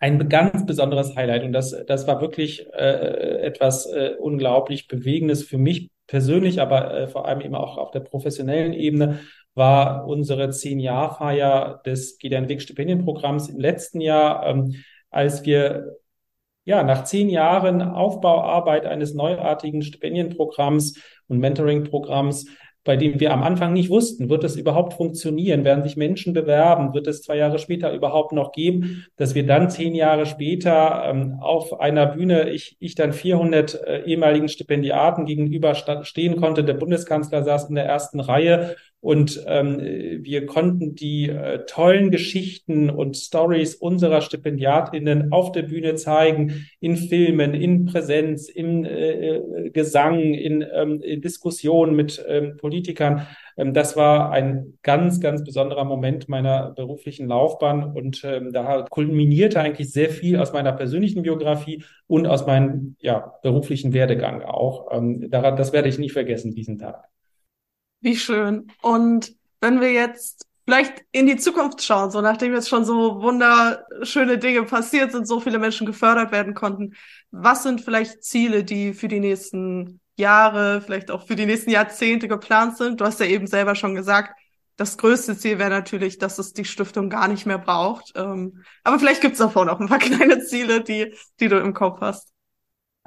Ein 0.00 0.28
ganz 0.28 0.64
besonderes 0.64 1.16
Highlight 1.16 1.42
und 1.42 1.52
das, 1.52 1.74
das 1.86 2.06
war 2.06 2.20
wirklich 2.20 2.66
äh, 2.72 3.42
etwas 3.42 3.86
äh, 3.86 4.12
unglaublich 4.18 4.86
Bewegendes 4.86 5.42
für 5.42 5.58
mich 5.58 5.90
persönlich, 6.08 6.60
aber 6.60 6.92
äh, 6.92 7.06
vor 7.06 7.28
allem 7.28 7.40
eben 7.40 7.54
auch 7.54 7.78
auf 7.78 7.92
der 7.92 8.00
professionellen 8.00 8.72
Ebene 8.72 9.20
war 9.54 10.06
unsere 10.06 10.50
Zehn-Jahr-Feier 10.50 11.80
des 11.86 12.18
Geht 12.18 12.32
Weg 12.32 12.62
Stipendienprogramms 12.62 13.48
im 13.48 13.60
letzten 13.60 14.00
Jahr, 14.00 14.44
ähm, 14.46 14.74
als 15.10 15.44
wir 15.44 15.98
ja, 16.64 16.82
nach 16.82 17.04
zehn 17.04 17.30
Jahren 17.30 17.80
Aufbauarbeit 17.80 18.84
eines 18.84 19.14
neuartigen 19.14 19.80
Stipendienprogramms 19.80 21.00
und 21.26 21.38
Mentoringprogramms 21.38 22.46
bei 22.88 22.96
dem 22.96 23.20
wir 23.20 23.34
am 23.34 23.42
Anfang 23.42 23.74
nicht 23.74 23.90
wussten, 23.90 24.30
wird 24.30 24.44
es 24.44 24.56
überhaupt 24.56 24.94
funktionieren? 24.94 25.62
Werden 25.62 25.84
sich 25.84 25.98
Menschen 25.98 26.32
bewerben? 26.32 26.94
Wird 26.94 27.06
es 27.06 27.20
zwei 27.20 27.36
Jahre 27.36 27.58
später 27.58 27.92
überhaupt 27.92 28.32
noch 28.32 28.50
geben? 28.50 29.04
Dass 29.16 29.34
wir 29.34 29.44
dann 29.46 29.68
zehn 29.68 29.94
Jahre 29.94 30.24
später 30.24 31.04
ähm, 31.04 31.36
auf 31.38 31.80
einer 31.80 32.06
Bühne, 32.06 32.48
ich, 32.48 32.78
ich 32.80 32.94
dann 32.94 33.12
400 33.12 33.74
äh, 33.74 34.04
ehemaligen 34.06 34.48
Stipendiaten 34.48 35.26
gegenüber 35.26 35.74
stehen 35.74 36.36
konnte. 36.36 36.64
Der 36.64 36.72
Bundeskanzler 36.72 37.42
saß 37.42 37.68
in 37.68 37.74
der 37.74 37.84
ersten 37.84 38.20
Reihe 38.20 38.74
und 39.00 39.44
ähm, 39.46 39.78
wir 40.22 40.46
konnten 40.46 40.96
die 40.96 41.28
äh, 41.28 41.64
tollen 41.66 42.10
Geschichten 42.10 42.90
und 42.90 43.16
Stories 43.16 43.76
unserer 43.76 44.22
Stipendiatinnen 44.22 45.30
auf 45.30 45.52
der 45.52 45.62
Bühne 45.62 45.94
zeigen, 45.94 46.66
in 46.80 46.96
Filmen, 46.96 47.54
in 47.54 47.86
Präsenz, 47.86 48.48
in 48.48 48.84
äh, 48.84 49.36
äh 49.36 49.70
Gesang, 49.70 50.18
in, 50.34 50.66
ähm, 50.72 51.00
in 51.00 51.20
Diskussionen 51.20 51.94
mit 51.94 52.24
ähm, 52.26 52.56
Politikern. 52.56 53.26
Ähm, 53.56 53.72
das 53.72 53.96
war 53.96 54.32
ein 54.32 54.78
ganz, 54.82 55.20
ganz 55.20 55.44
besonderer 55.44 55.84
Moment 55.84 56.28
meiner 56.28 56.72
beruflichen 56.72 57.28
Laufbahn 57.28 57.92
und 57.92 58.22
ähm, 58.24 58.52
da 58.52 58.84
kulminierte 58.90 59.60
eigentlich 59.60 59.92
sehr 59.92 60.10
viel 60.10 60.38
aus 60.38 60.52
meiner 60.52 60.72
persönlichen 60.72 61.22
Biografie 61.22 61.84
und 62.08 62.26
aus 62.26 62.46
meinem 62.46 62.96
ja, 63.00 63.34
beruflichen 63.42 63.92
Werdegang 63.92 64.42
auch. 64.42 64.88
Ähm, 64.90 65.30
daran, 65.30 65.56
das 65.56 65.72
werde 65.72 65.88
ich 65.88 65.98
nie 65.98 66.10
vergessen, 66.10 66.52
diesen 66.52 66.78
Tag. 66.78 67.04
Wie 68.00 68.16
schön. 68.16 68.70
Und 68.80 69.34
wenn 69.60 69.80
wir 69.80 69.92
jetzt 69.92 70.46
vielleicht 70.64 71.02
in 71.12 71.26
die 71.26 71.36
Zukunft 71.36 71.82
schauen, 71.82 72.10
so 72.10 72.20
nachdem 72.20 72.52
jetzt 72.52 72.68
schon 72.68 72.84
so 72.84 73.22
wunderschöne 73.22 74.38
Dinge 74.38 74.64
passiert 74.64 75.12
sind, 75.12 75.26
so 75.26 75.40
viele 75.40 75.58
Menschen 75.58 75.86
gefördert 75.86 76.30
werden 76.30 76.54
konnten, 76.54 76.94
was 77.30 77.62
sind 77.62 77.80
vielleicht 77.80 78.22
Ziele, 78.22 78.64
die 78.64 78.92
für 78.92 79.08
die 79.08 79.20
nächsten 79.20 80.00
Jahre, 80.16 80.80
vielleicht 80.80 81.10
auch 81.10 81.26
für 81.26 81.36
die 81.36 81.46
nächsten 81.46 81.70
Jahrzehnte 81.70 82.28
geplant 82.28 82.76
sind? 82.76 83.00
Du 83.00 83.04
hast 83.04 83.18
ja 83.18 83.26
eben 83.26 83.46
selber 83.46 83.74
schon 83.74 83.94
gesagt, 83.94 84.38
das 84.76 84.96
größte 84.96 85.36
Ziel 85.36 85.58
wäre 85.58 85.70
natürlich, 85.70 86.18
dass 86.18 86.38
es 86.38 86.52
die 86.52 86.64
Stiftung 86.64 87.10
gar 87.10 87.26
nicht 87.26 87.46
mehr 87.46 87.58
braucht. 87.58 88.12
Ähm, 88.14 88.62
aber 88.84 88.98
vielleicht 88.98 89.22
gibt 89.22 89.32
es 89.32 89.38
davor 89.38 89.64
noch 89.64 89.80
ein 89.80 89.88
paar 89.88 89.98
kleine 89.98 90.44
Ziele, 90.44 90.84
die, 90.84 91.14
die 91.40 91.48
du 91.48 91.58
im 91.58 91.74
Kopf 91.74 92.00
hast. 92.00 92.32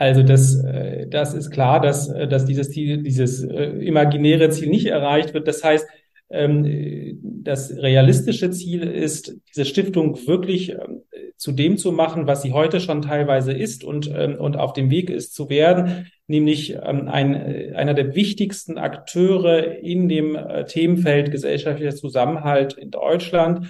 Also 0.01 0.23
das, 0.23 0.55
äh, 0.63 1.05
das 1.07 1.35
ist 1.35 1.51
klar, 1.51 1.79
dass, 1.79 2.09
äh, 2.09 2.27
dass 2.27 2.45
dieses 2.45 2.71
Ziel, 2.71 3.03
dieses 3.03 3.43
äh, 3.43 3.65
imaginäre 3.85 4.49
Ziel 4.49 4.69
nicht 4.69 4.87
erreicht 4.87 5.35
wird. 5.35 5.47
Das 5.47 5.63
heißt, 5.63 5.87
ähm, 6.31 7.19
das 7.21 7.77
realistische 7.77 8.49
Ziel 8.49 8.81
ist, 8.81 9.37
diese 9.49 9.63
Stiftung 9.63 10.17
wirklich 10.25 10.71
ähm, 10.71 11.03
zu 11.37 11.51
dem 11.51 11.77
zu 11.77 11.91
machen, 11.91 12.25
was 12.25 12.41
sie 12.41 12.51
heute 12.51 12.79
schon 12.79 13.03
teilweise 13.03 13.53
ist 13.53 13.83
und, 13.83 14.11
ähm, 14.11 14.37
und 14.39 14.57
auf 14.57 14.73
dem 14.73 14.89
Weg 14.89 15.11
ist 15.11 15.35
zu 15.35 15.51
werden, 15.51 16.07
nämlich 16.25 16.81
ein, 16.81 17.07
einer 17.07 17.93
der 17.93 18.15
wichtigsten 18.15 18.79
Akteure 18.79 19.81
in 19.83 20.09
dem 20.09 20.37
Themenfeld 20.67 21.29
gesellschaftlicher 21.29 21.93
Zusammenhalt 21.95 22.73
in 22.73 22.89
Deutschland 22.89 23.67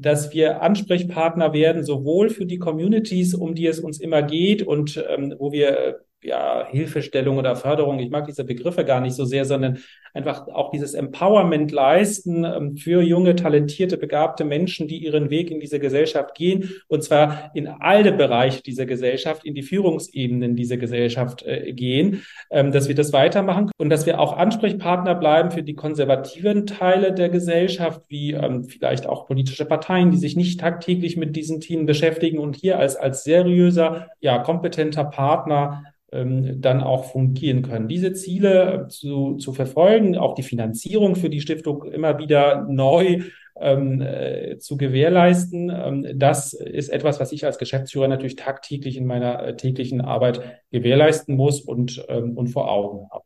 dass 0.00 0.32
wir 0.32 0.62
Ansprechpartner 0.62 1.52
werden, 1.52 1.84
sowohl 1.84 2.30
für 2.30 2.46
die 2.46 2.58
Communities, 2.58 3.34
um 3.34 3.54
die 3.54 3.66
es 3.66 3.80
uns 3.80 4.00
immer 4.00 4.22
geht 4.22 4.62
und 4.62 5.02
ähm, 5.08 5.34
wo 5.38 5.52
wir 5.52 6.00
ja, 6.26 6.66
Hilfestellung 6.68 7.38
oder 7.38 7.56
Förderung, 7.56 7.98
ich 7.98 8.10
mag 8.10 8.26
diese 8.26 8.44
Begriffe 8.44 8.84
gar 8.84 9.00
nicht 9.00 9.14
so 9.14 9.24
sehr, 9.24 9.44
sondern 9.44 9.78
einfach 10.16 10.48
auch 10.48 10.70
dieses 10.70 10.94
Empowerment 10.94 11.70
leisten 11.72 12.44
ähm, 12.44 12.76
für 12.76 13.02
junge, 13.02 13.36
talentierte, 13.36 13.98
begabte 13.98 14.44
Menschen, 14.44 14.88
die 14.88 14.98
ihren 14.98 15.30
Weg 15.30 15.50
in 15.50 15.60
diese 15.60 15.78
Gesellschaft 15.78 16.34
gehen, 16.34 16.70
und 16.88 17.04
zwar 17.04 17.50
in 17.54 17.68
alle 17.68 18.12
Bereiche 18.12 18.62
dieser 18.62 18.86
Gesellschaft, 18.86 19.44
in 19.44 19.54
die 19.54 19.62
Führungsebenen 19.62 20.56
dieser 20.56 20.78
Gesellschaft 20.78 21.44
äh, 21.44 21.72
gehen, 21.72 22.22
ähm, 22.50 22.72
dass 22.72 22.88
wir 22.88 22.94
das 22.94 23.12
weitermachen 23.12 23.70
und 23.76 23.90
dass 23.90 24.06
wir 24.06 24.18
auch 24.18 24.36
Ansprechpartner 24.36 25.14
bleiben 25.14 25.50
für 25.50 25.62
die 25.62 25.74
konservativen 25.74 26.66
Teile 26.66 27.12
der 27.12 27.28
Gesellschaft, 27.28 28.02
wie 28.08 28.32
ähm, 28.32 28.64
vielleicht 28.64 29.06
auch 29.06 29.26
politische 29.26 29.66
Parteien, 29.66 30.10
die 30.10 30.18
sich 30.18 30.34
nicht 30.34 30.60
tagtäglich 30.60 31.16
mit 31.16 31.36
diesen 31.36 31.60
Themen 31.60 31.86
beschäftigen 31.86 32.38
und 32.38 32.56
hier 32.56 32.78
als, 32.78 32.96
als 32.96 33.22
seriöser, 33.24 34.08
ja, 34.20 34.38
kompetenter 34.38 35.04
Partner 35.04 35.84
dann 36.12 36.82
auch 36.82 37.06
fungieren 37.06 37.62
können. 37.62 37.88
Diese 37.88 38.12
Ziele 38.12 38.86
zu, 38.88 39.34
zu 39.38 39.52
verfolgen, 39.52 40.16
auch 40.16 40.34
die 40.34 40.44
Finanzierung 40.44 41.16
für 41.16 41.28
die 41.28 41.40
Stiftung 41.40 41.84
immer 41.84 42.18
wieder 42.18 42.64
neu 42.68 43.22
ähm, 43.58 44.00
äh, 44.02 44.58
zu 44.58 44.76
gewährleisten, 44.76 45.70
ähm, 45.70 46.18
das 46.18 46.52
ist 46.52 46.90
etwas, 46.90 47.20
was 47.20 47.32
ich 47.32 47.44
als 47.44 47.58
Geschäftsführer 47.58 48.08
natürlich 48.08 48.36
tagtäglich 48.36 48.96
in 48.96 49.06
meiner 49.06 49.42
äh, 49.42 49.56
täglichen 49.56 50.00
Arbeit 50.00 50.62
gewährleisten 50.70 51.36
muss 51.36 51.60
und, 51.60 52.04
ähm, 52.08 52.36
und 52.36 52.48
vor 52.48 52.70
Augen 52.70 53.08
habe. 53.10 53.24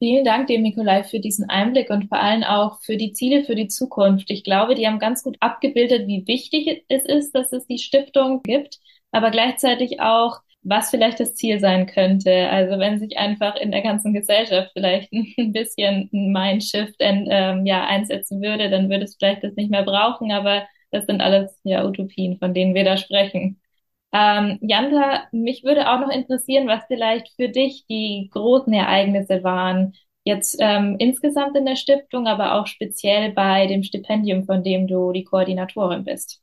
Vielen 0.00 0.24
Dank 0.24 0.48
dir, 0.48 0.58
Nikolai, 0.58 1.04
für 1.04 1.20
diesen 1.20 1.48
Einblick 1.48 1.88
und 1.88 2.08
vor 2.08 2.18
allem 2.18 2.42
auch 2.42 2.80
für 2.82 2.96
die 2.96 3.12
Ziele 3.12 3.44
für 3.44 3.54
die 3.54 3.68
Zukunft. 3.68 4.30
Ich 4.32 4.42
glaube, 4.42 4.74
die 4.74 4.88
haben 4.88 4.98
ganz 4.98 5.22
gut 5.22 5.36
abgebildet, 5.38 6.08
wie 6.08 6.26
wichtig 6.26 6.84
es 6.88 7.04
ist, 7.04 7.32
dass 7.36 7.52
es 7.52 7.68
die 7.68 7.78
Stiftung 7.78 8.42
gibt, 8.42 8.80
aber 9.12 9.30
gleichzeitig 9.30 10.00
auch, 10.00 10.40
was 10.62 10.90
vielleicht 10.90 11.20
das 11.20 11.34
Ziel 11.34 11.60
sein 11.60 11.86
könnte. 11.86 12.48
Also 12.50 12.78
wenn 12.78 12.98
sich 12.98 13.18
einfach 13.18 13.56
in 13.56 13.70
der 13.72 13.82
ganzen 13.82 14.12
Gesellschaft 14.14 14.70
vielleicht 14.72 15.12
ein 15.38 15.52
bisschen 15.52 16.08
ein 16.12 16.32
Mindshift 16.32 16.96
ähm, 17.00 17.66
ja, 17.66 17.86
einsetzen 17.86 18.40
würde, 18.42 18.70
dann 18.70 18.90
würde 18.90 19.04
es 19.04 19.16
vielleicht 19.16 19.44
das 19.44 19.54
nicht 19.56 19.70
mehr 19.70 19.84
brauchen, 19.84 20.32
aber 20.32 20.66
das 20.90 21.06
sind 21.06 21.20
alles 21.20 21.58
ja 21.64 21.84
Utopien, 21.84 22.38
von 22.38 22.54
denen 22.54 22.74
wir 22.74 22.84
da 22.84 22.96
sprechen. 22.96 23.60
Ähm, 24.12 24.58
Janta, 24.60 25.24
mich 25.32 25.64
würde 25.64 25.90
auch 25.90 26.00
noch 26.00 26.10
interessieren, 26.10 26.68
was 26.68 26.84
vielleicht 26.86 27.28
für 27.36 27.48
dich 27.48 27.86
die 27.88 28.28
großen 28.32 28.72
Ereignisse 28.72 29.42
waren, 29.42 29.94
jetzt 30.24 30.56
ähm, 30.60 30.96
insgesamt 30.98 31.56
in 31.56 31.66
der 31.66 31.76
Stiftung, 31.76 32.26
aber 32.26 32.54
auch 32.60 32.66
speziell 32.66 33.32
bei 33.32 33.66
dem 33.66 33.82
Stipendium, 33.82 34.44
von 34.44 34.62
dem 34.62 34.86
du 34.86 35.12
die 35.12 35.24
Koordinatorin 35.24 36.04
bist 36.04 36.42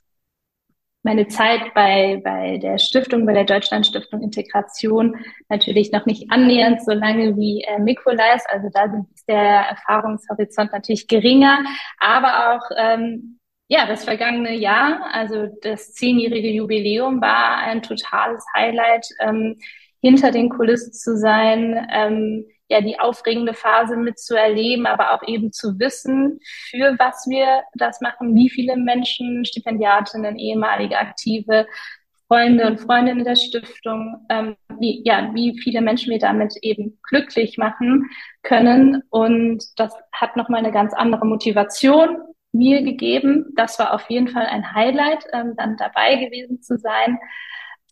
meine 1.04 1.28
Zeit 1.28 1.74
bei, 1.74 2.22
bei 2.24 2.58
der 2.58 2.78
Stiftung, 2.78 3.26
bei 3.26 3.34
der 3.34 3.46
Deutschlandstiftung 3.46 4.22
Integration 4.22 5.16
natürlich 5.48 5.92
noch 5.92 6.06
nicht 6.06 6.30
annähernd 6.32 6.84
so 6.84 6.92
lange 6.92 7.38
wie 7.38 7.64
äh, 7.64 7.80
Nikolais. 7.80 8.44
Also 8.48 8.70
da 8.74 8.86
ist 8.86 9.28
der 9.28 9.38
Erfahrungshorizont 9.38 10.72
natürlich 10.74 11.08
geringer, 11.08 11.60
aber 12.00 12.56
auch 12.56 12.70
ähm, 12.78 13.40
ja, 13.70 13.86
das 13.86 14.04
vergangene 14.04 14.56
Jahr, 14.56 15.14
also 15.14 15.48
das 15.62 15.94
zehnjährige 15.94 16.50
Jubiläum 16.50 17.22
war 17.22 17.60
ein 17.60 17.84
totales 17.84 18.44
Highlight, 18.56 19.08
ähm, 19.20 19.58
hinter 20.02 20.32
den 20.32 20.50
Kulissen 20.50 20.92
zu 20.92 21.18
sein, 21.18 21.88
ähm, 21.92 22.46
ja 22.70 22.82
die 22.82 23.00
aufregende 23.00 23.54
Phase 23.54 23.98
mitzuerleben, 23.98 24.86
aber 24.86 25.14
auch 25.14 25.28
eben 25.28 25.52
zu 25.52 25.80
wissen, 25.80 26.40
für 26.70 26.96
was 27.00 27.28
wir 27.28 27.64
das 27.74 28.00
machen, 28.00 28.36
wie 28.36 28.50
viele 28.50 28.78
Menschen, 28.78 29.44
Stipendiatinnen, 29.44 30.38
ehemalige 30.38 30.98
Aktive, 30.98 31.68
Freunde 32.28 32.68
und 32.68 32.80
Freundinnen 32.80 33.26
der 33.26 33.36
Stiftung, 33.36 34.28
ähm, 34.30 34.56
wie, 34.80 35.02
ja, 35.04 35.32
wie 35.34 35.60
viele 35.60 35.82
Menschen 35.82 36.12
wir 36.12 36.20
damit 36.20 36.54
eben 36.62 37.00
glücklich 37.02 37.58
machen 37.58 38.08
können. 38.44 39.02
Und 39.10 39.64
das 39.78 39.92
hat 40.14 40.38
nochmal 40.38 40.60
eine 40.60 40.72
ganz 40.72 40.94
andere 40.94 41.26
Motivation 41.26 42.20
mir 42.52 42.84
gegeben. 42.84 43.48
Das 43.56 43.80
war 43.80 43.96
auf 43.96 44.10
jeden 44.12 44.28
Fall 44.28 44.46
ein 44.46 44.74
Highlight, 44.74 45.26
ähm, 45.34 45.56
dann 45.58 45.76
dabei 45.78 46.18
gewesen 46.18 46.62
zu 46.62 46.78
sein. 46.78 47.18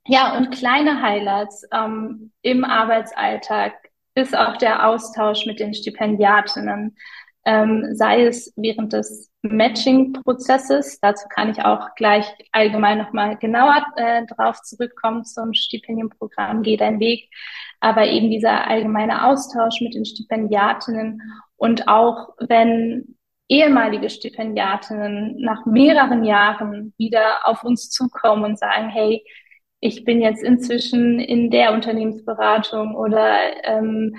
Ja, 0.06 0.38
und 0.38 0.52
kleine 0.52 1.02
Highlights 1.02 1.68
ähm, 1.74 2.32
im 2.44 2.64
Arbeitsalltag 2.64 3.74
ist 4.18 4.36
auch 4.36 4.58
der 4.58 4.88
Austausch 4.88 5.46
mit 5.46 5.60
den 5.60 5.74
Stipendiatinnen. 5.74 6.98
ähm, 7.46 7.96
sei 7.96 8.26
es 8.26 8.52
während 8.58 8.92
des 8.92 9.32
Matching-Prozesses. 9.42 11.00
Dazu 11.00 11.28
kann 11.30 11.50
ich 11.52 11.64
auch 11.64 11.96
gleich 11.96 12.26
allgemein 12.52 12.98
nochmal 12.98 13.38
genauer 13.38 13.86
äh, 13.96 14.26
drauf 14.26 14.62
zurückkommen 14.64 15.24
zum 15.24 15.54
Stipendienprogramm 15.54 16.62
Geh 16.62 16.76
dein 16.76 17.00
Weg. 17.00 17.30
Aber 17.80 18.06
eben 18.06 18.30
dieser 18.32 18.68
allgemeine 18.68 19.26
Austausch 19.26 19.80
mit 19.80 19.94
den 19.96 20.04
Stipendiatinnen 20.04 21.22
und 21.56 21.88
auch 21.88 22.30
wenn 22.40 23.16
ehemalige 23.48 24.10
Stipendiatinnen 24.10 25.40
nach 25.40 25.66
mehreren 25.66 26.26
Jahren 26.26 26.94
wieder 26.98 27.48
auf 27.48 27.64
uns 27.64 27.90
zukommen 27.90 28.44
und 28.44 28.60
sagen, 28.60 28.90
hey, 28.90 29.24
ich 29.80 30.04
bin 30.06 30.22
jetzt 30.22 30.44
inzwischen 30.44 31.20
in 31.20 31.52
der 31.52 31.74
Unternehmensberatung 31.74 32.96
oder 32.96 33.38
ähm, 33.64 34.16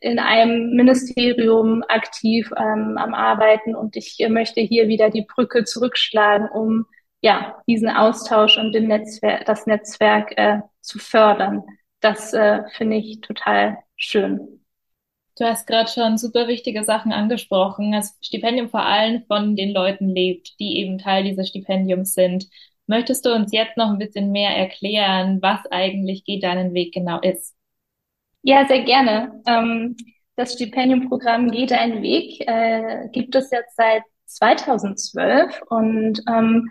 in 0.00 0.18
einem 0.18 0.74
Ministerium 0.76 1.82
aktiv 1.88 2.50
ähm, 2.56 2.98
am 2.98 3.14
Arbeiten 3.14 3.74
und 3.74 3.96
ich 3.96 4.18
möchte 4.28 4.60
hier 4.60 4.88
wieder 4.88 5.10
die 5.10 5.26
Brücke 5.26 5.64
zurückschlagen, 5.64 6.48
um 6.50 6.86
ja 7.22 7.62
diesen 7.66 7.88
Austausch 7.88 8.58
und 8.58 8.72
den 8.72 8.88
Netzwerk, 8.88 9.46
das 9.46 9.66
Netzwerk 9.66 10.36
äh, 10.36 10.60
zu 10.80 10.98
fördern. 10.98 11.62
Das 12.00 12.32
äh, 12.34 12.62
finde 12.76 12.96
ich 12.96 13.20
total 13.20 13.78
schön. 13.96 14.60
Du 15.38 15.46
hast 15.46 15.66
gerade 15.66 15.90
schon 15.90 16.18
super 16.18 16.48
wichtige 16.48 16.84
Sachen 16.84 17.12
angesprochen. 17.12 17.92
Das 17.92 18.18
Stipendium 18.20 18.68
vor 18.68 18.82
allem 18.84 19.24
von 19.26 19.56
den 19.56 19.70
Leuten 19.70 20.08
lebt, 20.10 20.58
die 20.60 20.76
eben 20.78 20.98
Teil 20.98 21.24
dieses 21.24 21.48
Stipendiums 21.48 22.12
sind. 22.12 22.46
Möchtest 22.90 23.24
du 23.24 23.32
uns 23.32 23.52
jetzt 23.52 23.76
noch 23.76 23.88
ein 23.88 23.98
bisschen 23.98 24.32
mehr 24.32 24.50
erklären, 24.50 25.38
was 25.40 25.60
eigentlich 25.70 26.24
Geh 26.24 26.40
deinen 26.40 26.74
Weg 26.74 26.92
genau 26.92 27.20
ist? 27.20 27.54
Ja, 28.42 28.66
sehr 28.66 28.82
gerne. 28.82 29.40
Ähm, 29.46 29.96
das 30.34 30.54
Stipendiumprogramm 30.54 31.52
Geh 31.52 31.66
deinen 31.66 32.02
Weg 32.02 32.40
äh, 32.48 33.08
gibt 33.12 33.36
es 33.36 33.52
jetzt 33.52 33.76
seit 33.76 34.02
2012 34.24 35.62
und 35.68 36.20
ähm, 36.28 36.68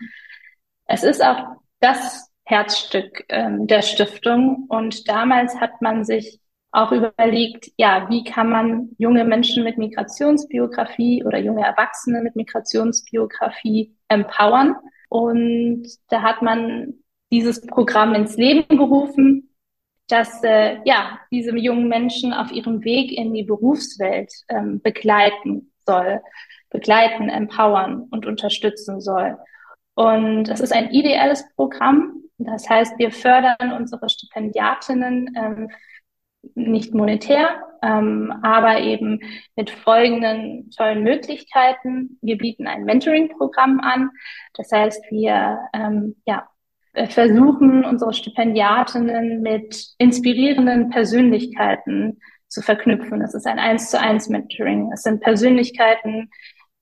es 0.87 1.03
ist 1.03 1.23
auch 1.23 1.55
das 1.79 2.29
Herzstück 2.43 3.23
ähm, 3.29 3.67
der 3.67 3.81
Stiftung. 3.81 4.65
Und 4.67 5.07
damals 5.07 5.61
hat 5.61 5.81
man 5.81 6.03
sich 6.03 6.41
auch 6.71 6.91
überlegt, 6.91 7.71
ja, 7.77 8.09
wie 8.09 8.25
kann 8.25 8.49
man 8.49 8.89
junge 8.97 9.23
Menschen 9.23 9.63
mit 9.63 9.77
Migrationsbiografie 9.77 11.23
oder 11.23 11.37
junge 11.39 11.65
Erwachsene 11.65 12.21
mit 12.21 12.35
Migrationsbiografie 12.35 13.95
empowern. 14.09 14.75
Und 15.09 15.87
da 16.09 16.21
hat 16.21 16.41
man 16.41 16.93
dieses 17.31 17.61
Programm 17.65 18.13
ins 18.13 18.37
Leben 18.37 18.77
gerufen, 18.77 19.49
dass 20.07 20.43
äh, 20.43 20.77
ja 20.85 21.19
diese 21.31 21.55
jungen 21.55 21.87
Menschen 21.87 22.33
auf 22.33 22.51
ihrem 22.51 22.83
Weg 22.83 23.11
in 23.11 23.33
die 23.33 23.43
Berufswelt 23.43 24.31
ähm, 24.49 24.81
begleiten 24.81 25.71
soll, 25.85 26.21
begleiten, 26.69 27.29
empowern 27.29 28.07
und 28.09 28.25
unterstützen 28.25 29.01
soll. 29.01 29.37
Und 29.95 30.49
es 30.49 30.59
ist 30.59 30.73
ein 30.73 30.91
ideelles 30.91 31.45
Programm. 31.55 32.23
Das 32.37 32.69
heißt, 32.69 32.97
wir 32.97 33.11
fördern 33.11 33.73
unsere 33.73 34.09
Stipendiatinnen 34.09 35.35
ähm, 35.35 35.69
nicht 36.55 36.93
monetär, 36.93 37.63
ähm, 37.81 38.33
aber 38.43 38.79
eben 38.79 39.19
mit 39.55 39.69
folgenden 39.69 40.69
tollen 40.71 41.03
Möglichkeiten. 41.03 42.17
Wir 42.21 42.37
bieten 42.37 42.67
ein 42.67 42.83
Mentoring-Programm 42.83 43.79
an. 43.79 44.11
Das 44.53 44.71
heißt, 44.71 45.03
wir 45.11 45.59
ähm, 45.73 46.15
ja, 46.25 46.47
versuchen, 47.09 47.85
unsere 47.85 48.13
Stipendiatinnen 48.13 49.41
mit 49.41 49.93
inspirierenden 49.97 50.89
Persönlichkeiten 50.89 52.19
zu 52.47 52.61
verknüpfen. 52.61 53.19
Das 53.19 53.33
ist 53.33 53.45
ein 53.45 53.59
eins 53.59 53.91
zu 53.91 53.99
eins 53.99 54.27
Mentoring. 54.27 54.91
Es 54.91 55.03
sind 55.03 55.21
Persönlichkeiten 55.21 56.29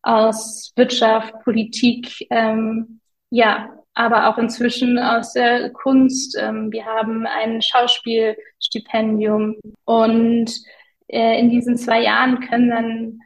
aus 0.01 0.71
Wirtschaft, 0.75 1.33
Politik, 1.43 2.25
ähm, 2.29 3.01
ja, 3.29 3.69
aber 3.98 4.30
auch 4.30 4.38
inzwischen 4.38 5.00
aus 5.00 5.34
der 5.34 5.72
Kunst. 5.72 6.38
Ähm, 6.39 6.72
wir 6.72 6.86
haben 6.86 7.25
ein 7.25 7.62
Schauspielstipendium 7.62 9.55
und 9.86 10.53
äh, 11.07 11.40
in 11.40 11.50
diesen 11.50 11.77
zwei 11.77 12.03
Jahren 12.03 12.40
können 12.42 12.70
dann 12.70 13.20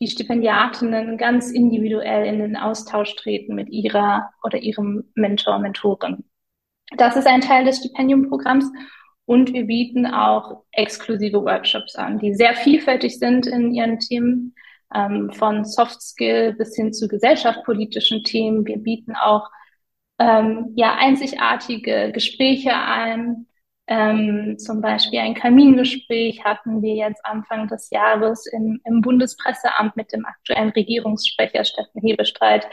die 0.00 0.06
Stipendiatinnen 0.06 1.18
ganz 1.18 1.50
individuell 1.50 2.24
in 2.26 2.38
den 2.38 2.56
Austausch 2.56 3.16
treten 3.16 3.54
mit 3.56 3.68
ihrer 3.70 4.30
oder 4.44 4.58
ihrem 4.58 5.10
Mentor, 5.14 5.58
Mentorin. 5.58 6.24
Das 6.96 7.16
ist 7.16 7.26
ein 7.26 7.40
Teil 7.40 7.64
des 7.64 7.78
Stipendiumprogramms 7.78 8.70
und 9.26 9.52
wir 9.52 9.64
bieten 9.64 10.06
auch 10.06 10.62
exklusive 10.70 11.42
Workshops 11.44 11.96
an, 11.96 12.18
die 12.18 12.34
sehr 12.34 12.54
vielfältig 12.54 13.18
sind 13.18 13.46
in 13.46 13.72
ihren 13.72 13.98
Themen, 13.98 14.54
ähm, 14.94 15.30
von 15.32 15.64
Soft 15.64 16.00
Skill 16.00 16.52
bis 16.52 16.76
hin 16.76 16.92
zu 16.92 17.08
gesellschaftspolitischen 17.08 18.22
Themen. 18.22 18.66
Wir 18.66 18.78
bieten 18.78 19.14
auch 19.16 19.48
ähm, 20.18 20.72
ja 20.76 20.96
einzigartige 20.96 22.12
Gespräche 22.12 22.74
ein. 22.74 23.46
Ähm, 23.88 24.56
zum 24.58 24.80
Beispiel 24.80 25.18
ein 25.18 25.34
Kamingespräch 25.34 26.44
hatten 26.44 26.82
wir 26.82 26.94
jetzt 26.94 27.24
Anfang 27.26 27.66
des 27.66 27.90
Jahres 27.90 28.46
im, 28.46 28.80
im 28.84 29.00
Bundespresseamt 29.00 29.96
mit 29.96 30.12
dem 30.12 30.24
aktuellen 30.24 30.70
Regierungssprecher 30.70 31.64
Steffen 31.64 32.00
Hebestreit. 32.00 32.66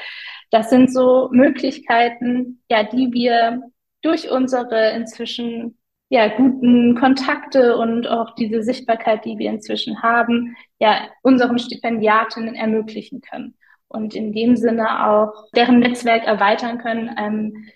Das 0.52 0.70
sind 0.70 0.94
so 0.94 1.30
Möglichkeiten, 1.32 2.62
ja, 2.70 2.84
die 2.84 3.12
wir 3.12 3.64
durch 4.02 4.30
unsere 4.30 4.92
inzwischen 4.92 5.78
ja, 6.10 6.28
guten 6.28 6.96
Kontakte 6.96 7.78
und 7.78 8.08
auch 8.08 8.34
diese 8.36 8.64
Sichtbarkeit, 8.64 9.26
die 9.26 9.38
wir 9.38 9.50
inzwischen 9.52 10.02
haben, 10.02 10.56
ja, 10.80 11.10
unseren 11.22 11.60
Stipendiatinnen 11.60 12.56
ermöglichen 12.56 13.22
können 13.22 13.59
und 13.90 14.16
in 14.16 14.34
dem 14.34 14.56
Sinne 14.56 15.08
auch 15.08 15.50
deren 15.56 15.80
Netzwerk 15.80 16.26
erweitern 16.26 16.78
können, 16.78 17.16
ähm, 17.18 17.70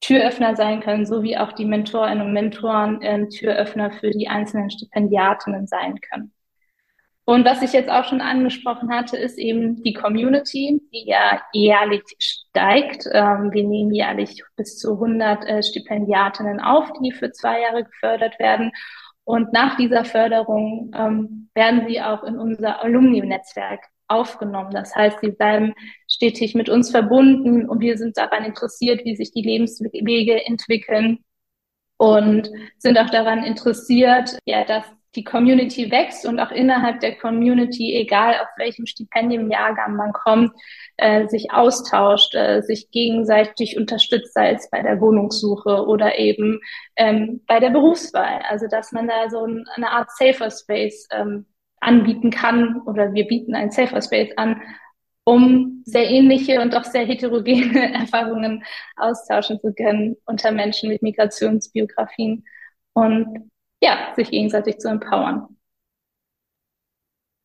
Türöffner 0.00 0.54
sein 0.54 0.80
können, 0.80 1.06
so 1.06 1.22
wie 1.22 1.36
auch 1.36 1.52
die 1.52 1.64
Mentorinnen 1.64 2.26
und 2.26 2.32
Mentoren 2.32 3.00
ähm, 3.02 3.28
Türöffner 3.30 3.90
für 3.90 4.10
die 4.10 4.28
einzelnen 4.28 4.70
Stipendiatinnen 4.70 5.66
sein 5.66 6.00
können. 6.00 6.32
Und 7.24 7.44
was 7.44 7.60
ich 7.60 7.74
jetzt 7.74 7.90
auch 7.90 8.04
schon 8.04 8.22
angesprochen 8.22 8.90
hatte, 8.90 9.18
ist 9.18 9.36
eben 9.36 9.82
die 9.82 9.92
Community, 9.92 10.80
die 10.92 11.04
ja 11.06 11.42
jährlich 11.52 12.02
steigt. 12.18 13.06
Ähm, 13.12 13.52
wir 13.52 13.64
nehmen 13.64 13.92
jährlich 13.92 14.42
bis 14.56 14.78
zu 14.78 14.94
100 14.94 15.44
äh, 15.44 15.62
Stipendiatinnen 15.62 16.58
auf, 16.58 16.90
die 17.02 17.12
für 17.12 17.30
zwei 17.32 17.60
Jahre 17.60 17.84
gefördert 17.84 18.38
werden. 18.38 18.72
Und 19.24 19.52
nach 19.52 19.76
dieser 19.76 20.06
Förderung 20.06 20.90
ähm, 20.96 21.50
werden 21.54 21.86
sie 21.86 22.00
auch 22.00 22.22
in 22.24 22.38
unser 22.38 22.82
Alumni-Netzwerk 22.82 23.80
aufgenommen. 24.08 24.70
Das 24.72 24.94
heißt, 24.94 25.20
sie 25.20 25.30
bleiben 25.30 25.74
stetig 26.10 26.54
mit 26.54 26.68
uns 26.68 26.90
verbunden 26.90 27.68
und 27.68 27.80
wir 27.80 27.96
sind 27.98 28.16
daran 28.16 28.44
interessiert, 28.44 29.04
wie 29.04 29.16
sich 29.16 29.32
die 29.32 29.42
Lebenswege 29.42 30.46
entwickeln 30.46 31.18
und 31.98 32.50
sind 32.78 32.98
auch 32.98 33.10
daran 33.10 33.44
interessiert, 33.44 34.38
ja, 34.44 34.64
dass 34.64 34.84
die 35.14 35.24
Community 35.24 35.90
wächst 35.90 36.26
und 36.26 36.38
auch 36.38 36.50
innerhalb 36.50 37.00
der 37.00 37.16
Community, 37.16 37.96
egal 37.96 38.34
auf 38.40 38.48
welchem 38.56 38.86
Stipendiumjahrgang 38.86 39.96
man 39.96 40.12
kommt, 40.12 40.52
äh, 40.96 41.26
sich 41.28 41.50
austauscht, 41.50 42.34
äh, 42.34 42.60
sich 42.62 42.90
gegenseitig 42.90 43.76
unterstützt, 43.78 44.34
sei 44.34 44.52
es 44.52 44.68
bei 44.70 44.82
der 44.82 45.00
Wohnungssuche 45.00 45.86
oder 45.86 46.18
eben 46.18 46.60
ähm, 46.96 47.42
bei 47.46 47.58
der 47.58 47.70
Berufswahl. 47.70 48.42
Also 48.48 48.66
dass 48.68 48.92
man 48.92 49.08
da 49.08 49.30
so 49.30 49.44
ein, 49.44 49.64
eine 49.74 49.90
Art 49.90 50.10
Safer 50.16 50.50
Space 50.50 51.08
ähm, 51.10 51.46
anbieten 51.80 52.30
kann 52.30 52.80
oder 52.82 53.12
wir 53.14 53.26
bieten 53.26 53.54
ein 53.54 53.70
Safer 53.70 54.02
Space 54.02 54.32
an, 54.36 54.60
um 55.24 55.82
sehr 55.84 56.08
ähnliche 56.08 56.60
und 56.60 56.74
auch 56.74 56.84
sehr 56.84 57.04
heterogene 57.04 57.92
Erfahrungen 57.94 58.64
austauschen 58.96 59.60
zu 59.60 59.74
können 59.74 60.16
unter 60.24 60.52
Menschen 60.52 60.88
mit 60.88 61.02
Migrationsbiografien 61.02 62.44
und 62.94 63.50
ja, 63.82 64.12
sich 64.16 64.30
gegenseitig 64.30 64.78
zu 64.78 64.88
empowern. 64.88 65.58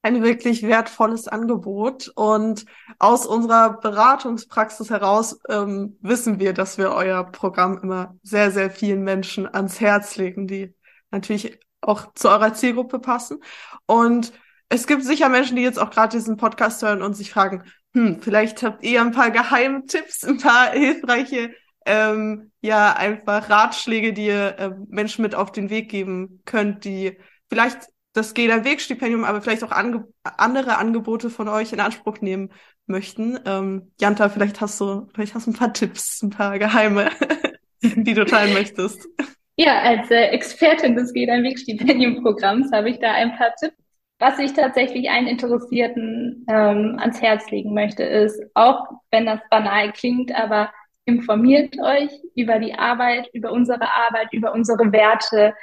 Ein 0.01 0.21
wirklich 0.21 0.63
wertvolles 0.63 1.29
Angebot 1.29 2.09
und 2.15 2.65
aus 2.99 3.25
unserer 3.25 3.79
Beratungspraxis 3.79 4.89
heraus 4.89 5.39
ähm, 5.47 5.97
wissen 6.01 6.39
wir, 6.39 6.53
dass 6.53 6.77
wir 6.77 6.91
euer 6.91 7.23
Programm 7.23 7.79
immer 7.81 8.17
sehr, 8.21 8.51
sehr 8.51 8.69
vielen 8.69 9.03
Menschen 9.03 9.47
ans 9.47 9.79
Herz 9.79 10.17
legen, 10.17 10.45
die 10.45 10.73
natürlich 11.11 11.57
auch 11.83 12.13
zu 12.13 12.29
eurer 12.29 12.53
Zielgruppe 12.53 12.99
passen. 12.99 13.39
Und 13.85 14.33
es 14.69 14.87
gibt 14.87 15.03
sicher 15.03 15.29
Menschen, 15.29 15.55
die 15.55 15.63
jetzt 15.63 15.79
auch 15.79 15.91
gerade 15.91 16.17
diesen 16.17 16.37
Podcast 16.37 16.81
hören 16.81 17.01
und 17.01 17.13
sich 17.13 17.31
fragen, 17.31 17.63
hm, 17.93 18.21
vielleicht 18.21 18.63
habt 18.63 18.83
ihr 18.83 19.01
ein 19.01 19.11
paar 19.11 19.29
Geheimtipps, 19.29 20.23
ein 20.23 20.39
paar 20.39 20.71
hilfreiche, 20.71 21.53
ähm, 21.85 22.51
ja, 22.61 22.93
einfach 22.93 23.49
Ratschläge, 23.49 24.13
die 24.13 24.27
ihr 24.27 24.57
äh, 24.57 24.71
Menschen 24.87 25.21
mit 25.21 25.35
auf 25.35 25.51
den 25.51 25.69
Weg 25.69 25.89
geben 25.89 26.41
könnt, 26.45 26.85
die 26.85 27.17
vielleicht 27.49 27.89
das 28.13 28.33
Geh 28.33 28.47
dein 28.47 28.63
Weg-Stipendium, 28.63 29.23
aber 29.23 29.41
vielleicht 29.41 29.63
auch 29.63 29.71
ange 29.71 30.07
andere 30.23 30.77
Angebote 30.77 31.29
von 31.29 31.47
euch 31.49 31.73
in 31.73 31.79
Anspruch 31.79 32.21
nehmen 32.21 32.51
möchten. 32.85 33.39
Ähm, 33.45 33.91
Janta, 33.99 34.29
vielleicht 34.29 34.61
hast 34.61 34.79
du, 34.79 35.09
vielleicht 35.13 35.33
hast 35.33 35.47
du 35.47 35.51
ein 35.51 35.55
paar 35.55 35.73
Tipps, 35.73 36.21
ein 36.21 36.29
paar 36.29 36.57
Geheime, 36.59 37.09
die 37.81 38.13
du 38.13 38.25
teilen 38.25 38.53
möchtest. 38.53 39.07
Ja, 39.55 39.81
als 39.81 40.09
äh, 40.09 40.27
Expertin 40.29 40.95
des 40.95 41.13
Geh 41.13 41.25
dein 41.25 41.43
Weg 41.43 41.59
Stipendiumprogramms 41.59 42.71
habe 42.71 42.89
ich 42.89 42.99
da 42.99 43.11
ein 43.13 43.35
paar 43.37 43.53
Tipps 43.55 43.83
was 44.23 44.39
ich 44.39 44.53
tatsächlich 44.53 45.09
allen 45.09 45.27
Interessierten 45.27 46.45
ähm, 46.47 46.95
ans 46.97 47.21
Herz 47.21 47.51
legen 47.51 47.73
möchte, 47.73 48.03
ist, 48.03 48.41
auch 48.53 48.87
wenn 49.11 49.25
das 49.25 49.41
banal 49.49 49.91
klingt, 49.91 50.33
aber 50.33 50.71
informiert 51.03 51.75
euch 51.77 52.09
über 52.33 52.59
die 52.59 52.73
Arbeit, 52.73 53.29
über 53.33 53.51
unsere 53.51 53.81
Arbeit, 53.81 54.31
über 54.31 54.53
unsere 54.53 54.93
Werte 54.93 55.53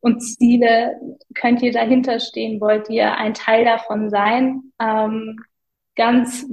und 0.00 0.20
Ziele. 0.20 0.98
Könnt 1.34 1.62
ihr 1.62 1.72
dahinter 1.72 2.18
stehen? 2.18 2.60
Wollt 2.60 2.90
ihr 2.90 3.16
ein 3.16 3.34
Teil 3.34 3.64
davon 3.64 4.10
sein? 4.10 4.72
Ähm, 4.80 5.38
ganz 5.94 6.44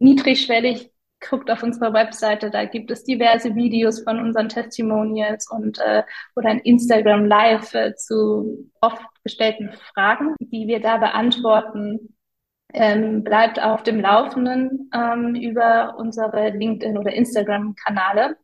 niedrigschwellig 0.00 0.90
guckt 1.28 1.50
auf 1.50 1.62
unserer 1.62 1.92
Webseite, 1.92 2.50
da 2.50 2.64
gibt 2.64 2.90
es 2.90 3.04
diverse 3.04 3.54
Videos 3.54 4.02
von 4.02 4.18
unseren 4.20 4.48
Testimonials 4.48 5.50
und 5.50 5.78
äh, 5.78 6.02
oder 6.36 6.50
ein 6.50 6.60
Instagram 6.60 7.24
Live 7.26 7.74
äh, 7.74 7.94
zu 7.94 8.70
oft 8.80 9.02
gestellten 9.24 9.72
Fragen, 9.72 10.34
die 10.40 10.66
wir 10.66 10.80
da 10.80 10.98
beantworten. 10.98 12.16
Ähm, 12.74 13.22
bleibt 13.22 13.62
auf 13.62 13.82
dem 13.82 14.00
Laufenden 14.00 14.90
ähm, 14.94 15.34
über 15.34 15.96
unsere 15.98 16.50
LinkedIn 16.50 16.96
oder 16.96 17.12
Instagram-Kanäle. 17.12 18.36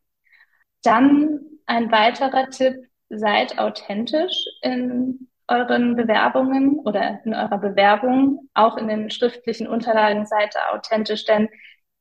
Dann 0.83 1.39
ein 1.65 1.91
weiterer 1.91 2.49
Tipp, 2.49 2.75
seid 3.09 3.57
authentisch 3.57 4.45
in 4.61 5.27
euren 5.47 5.95
Bewerbungen 5.95 6.79
oder 6.79 7.19
in 7.25 7.33
eurer 7.33 7.57
Bewerbung, 7.57 8.49
auch 8.53 8.77
in 8.77 8.87
den 8.87 9.09
schriftlichen 9.09 9.67
Unterlagen 9.67 10.25
seid 10.25 10.55
authentisch, 10.71 11.25
denn 11.25 11.49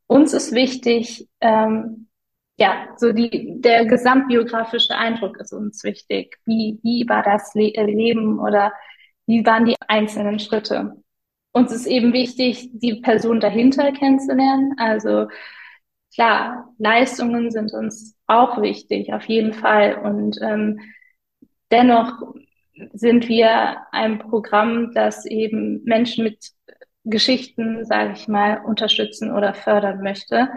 uns 0.08 0.32
ist 0.32 0.52
wichtig, 0.52 1.28
ähm, 1.40 2.08
ja, 2.58 2.88
so 2.96 3.12
die, 3.12 3.60
der 3.60 3.84
gesamtbiografische 3.86 4.96
Eindruck 4.96 5.38
ist 5.38 5.52
uns 5.52 5.84
wichtig. 5.84 6.38
Wie, 6.44 6.80
wie 6.82 7.08
war 7.08 7.22
das 7.22 7.54
Le 7.54 7.72
äh, 7.74 7.84
Leben 7.84 8.40
oder 8.40 8.72
wie 9.26 9.46
waren 9.46 9.66
die 9.66 9.76
einzelnen 9.86 10.40
Schritte? 10.40 10.96
Uns 11.52 11.72
ist 11.72 11.86
eben 11.86 12.12
wichtig, 12.12 12.70
die 12.72 12.96
Person 12.96 13.40
dahinter 13.40 13.92
kennenzulernen. 13.92 14.74
Also 14.78 15.28
klar, 16.14 16.74
Leistungen 16.78 17.50
sind 17.50 17.72
uns 17.72 18.16
auch 18.26 18.60
wichtig, 18.60 19.12
auf 19.12 19.24
jeden 19.26 19.52
Fall. 19.52 19.96
Und 19.98 20.38
ähm, 20.42 20.80
dennoch 21.70 22.34
sind 22.92 23.28
wir 23.28 23.78
ein 23.92 24.18
Programm, 24.18 24.92
das 24.94 25.26
eben 25.26 25.84
Menschen 25.84 26.24
mit 26.24 26.52
Geschichten, 27.10 27.84
sage 27.84 28.12
ich 28.12 28.28
mal, 28.28 28.62
unterstützen 28.64 29.32
oder 29.32 29.54
fördern 29.54 30.00
möchte. 30.02 30.48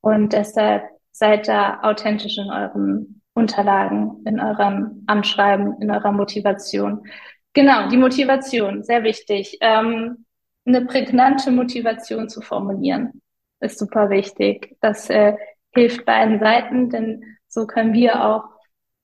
Und 0.00 0.32
deshalb 0.32 0.84
seid 1.12 1.48
da 1.48 1.80
authentisch 1.82 2.38
in 2.38 2.50
euren 2.50 3.22
Unterlagen, 3.34 4.22
in 4.26 4.40
eurem 4.40 5.04
Anschreiben, 5.06 5.80
in 5.80 5.90
eurer 5.90 6.12
Motivation. 6.12 7.06
Genau, 7.52 7.88
die 7.88 7.96
Motivation, 7.96 8.82
sehr 8.82 9.02
wichtig. 9.04 9.58
Ähm, 9.60 10.24
eine 10.66 10.84
prägnante 10.84 11.50
Motivation 11.50 12.28
zu 12.28 12.40
formulieren, 12.40 13.20
ist 13.60 13.78
super 13.78 14.10
wichtig. 14.10 14.76
Das 14.80 15.10
äh, 15.10 15.36
hilft 15.72 16.04
beiden 16.04 16.38
Seiten, 16.40 16.90
denn 16.90 17.24
so 17.48 17.66
können 17.66 17.92
wir 17.92 18.24
auch 18.24 18.44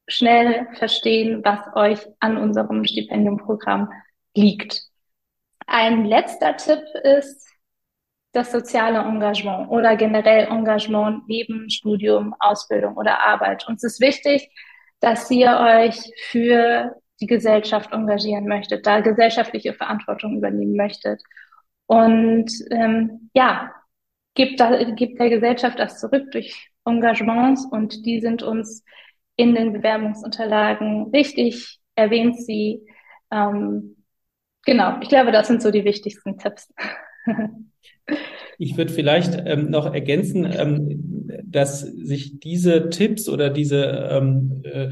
schnell 0.09 0.66
verstehen, 0.74 1.42
was 1.44 1.61
euch 1.74 2.07
an 2.18 2.37
unserem 2.37 2.85
Stipendiumprogramm 2.85 3.90
liegt. 4.35 4.89
Ein 5.72 6.04
letzter 6.04 6.56
Tipp 6.56 6.83
ist 7.04 7.48
das 8.33 8.50
soziale 8.50 8.98
Engagement 8.98 9.70
oder 9.70 9.94
generell 9.94 10.48
Engagement 10.48 11.28
neben 11.28 11.70
Studium, 11.70 12.35
Ausbildung 12.40 12.96
oder 12.96 13.20
Arbeit. 13.20 13.68
Uns 13.68 13.85
ist 13.85 14.00
wichtig, 14.00 14.50
dass 14.98 15.30
ihr 15.30 15.56
euch 15.61 16.12
für 16.28 16.96
die 17.20 17.28
Gesellschaft 17.28 17.92
engagieren 17.92 18.48
möchtet, 18.48 18.85
da 18.85 18.98
gesellschaftliche 18.98 19.72
Verantwortung 19.72 20.38
übernehmen 20.38 20.74
möchtet. 20.74 21.22
Und 21.87 22.50
ähm, 22.72 23.30
ja, 23.33 23.72
gibt, 24.35 24.59
da, 24.59 24.83
gibt 24.83 25.20
der 25.20 25.30
Gesellschaft 25.30 25.78
das 25.78 26.00
zurück 26.00 26.33
durch 26.33 26.68
Engagements 26.85 27.64
und 27.64 28.04
die 28.04 28.20
sind 28.20 28.42
uns 28.42 28.85
in 29.37 29.54
den 29.54 29.72
Bewerbungsunterlagen 29.72 31.12
wichtig. 31.12 31.78
Erwähnt 31.94 32.42
sie. 32.42 32.85
Ähm, 33.30 33.99
Genau, 34.64 34.99
ich 35.01 35.09
glaube, 35.09 35.33
das 35.33 35.46
sind 35.46 35.62
so 35.62 35.70
die 35.70 35.85
wichtigsten 35.85 36.38
Tipps. 36.38 36.73
Ich 38.59 38.77
würde 38.77 38.92
vielleicht 38.92 39.40
ähm, 39.46 39.70
noch 39.70 39.92
ergänzen, 39.94 40.44
ähm, 40.44 41.29
dass 41.44 41.81
sich 41.81 42.40
diese 42.40 42.90
Tipps 42.90 43.29
oder 43.29 43.49
diese 43.49 43.85
ähm, 44.11 44.62
äh, 44.64 44.90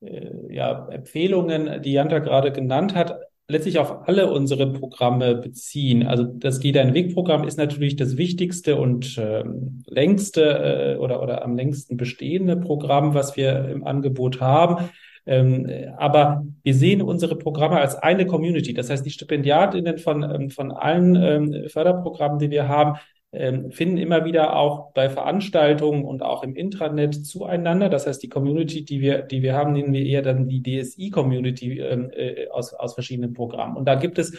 äh, 0.00 0.54
ja, 0.54 0.88
Empfehlungen, 0.90 1.82
die 1.82 1.92
Janta 1.92 2.18
gerade 2.18 2.52
genannt 2.52 2.94
hat, 2.94 3.18
letztlich 3.48 3.78
auf 3.78 4.06
alle 4.06 4.30
unsere 4.30 4.72
Programme 4.72 5.36
beziehen. 5.36 6.06
Also 6.06 6.24
das 6.24 6.60
Geht 6.60 6.76
ein 6.76 6.92
Weg-Programm 6.92 7.44
ist 7.44 7.56
natürlich 7.56 7.96
das 7.96 8.18
wichtigste 8.18 8.76
und 8.76 9.16
ähm, 9.18 9.82
längste 9.86 10.42
äh, 10.42 10.96
oder, 10.98 11.22
oder 11.22 11.42
am 11.42 11.56
längsten 11.56 11.96
bestehende 11.96 12.56
Programm, 12.56 13.14
was 13.14 13.36
wir 13.36 13.68
im 13.70 13.84
Angebot 13.84 14.40
haben. 14.40 14.90
Ähm, 15.28 15.70
aber 15.96 16.44
wir 16.62 16.74
sehen 16.74 17.02
unsere 17.02 17.36
Programme 17.36 17.78
als 17.78 17.94
eine 17.96 18.26
Community. 18.26 18.74
Das 18.74 18.90
heißt, 18.90 19.04
die 19.04 19.10
Stipendiatinnen 19.10 19.98
von, 19.98 20.22
ähm, 20.22 20.50
von 20.50 20.72
allen 20.72 21.16
ähm, 21.16 21.68
Förderprogrammen, 21.68 22.38
die 22.38 22.50
wir 22.50 22.68
haben, 22.68 22.98
finden 23.30 23.98
immer 23.98 24.24
wieder 24.24 24.56
auch 24.56 24.94
bei 24.94 25.10
Veranstaltungen 25.10 26.06
und 26.06 26.22
auch 26.22 26.42
im 26.42 26.56
Intranet 26.56 27.26
zueinander. 27.26 27.90
Das 27.90 28.06
heißt, 28.06 28.22
die 28.22 28.30
Community, 28.30 28.86
die 28.86 29.02
wir, 29.02 29.20
die 29.20 29.42
wir 29.42 29.52
haben, 29.52 29.74
nennen 29.74 29.92
wir 29.92 30.02
eher 30.02 30.22
dann 30.22 30.48
die 30.48 30.62
DSI-Community 30.62 31.78
äh, 31.78 32.48
aus, 32.48 32.72
aus 32.72 32.94
verschiedenen 32.94 33.34
Programmen. 33.34 33.76
Und 33.76 33.84
da 33.84 33.96
gibt 33.96 34.18
es 34.18 34.32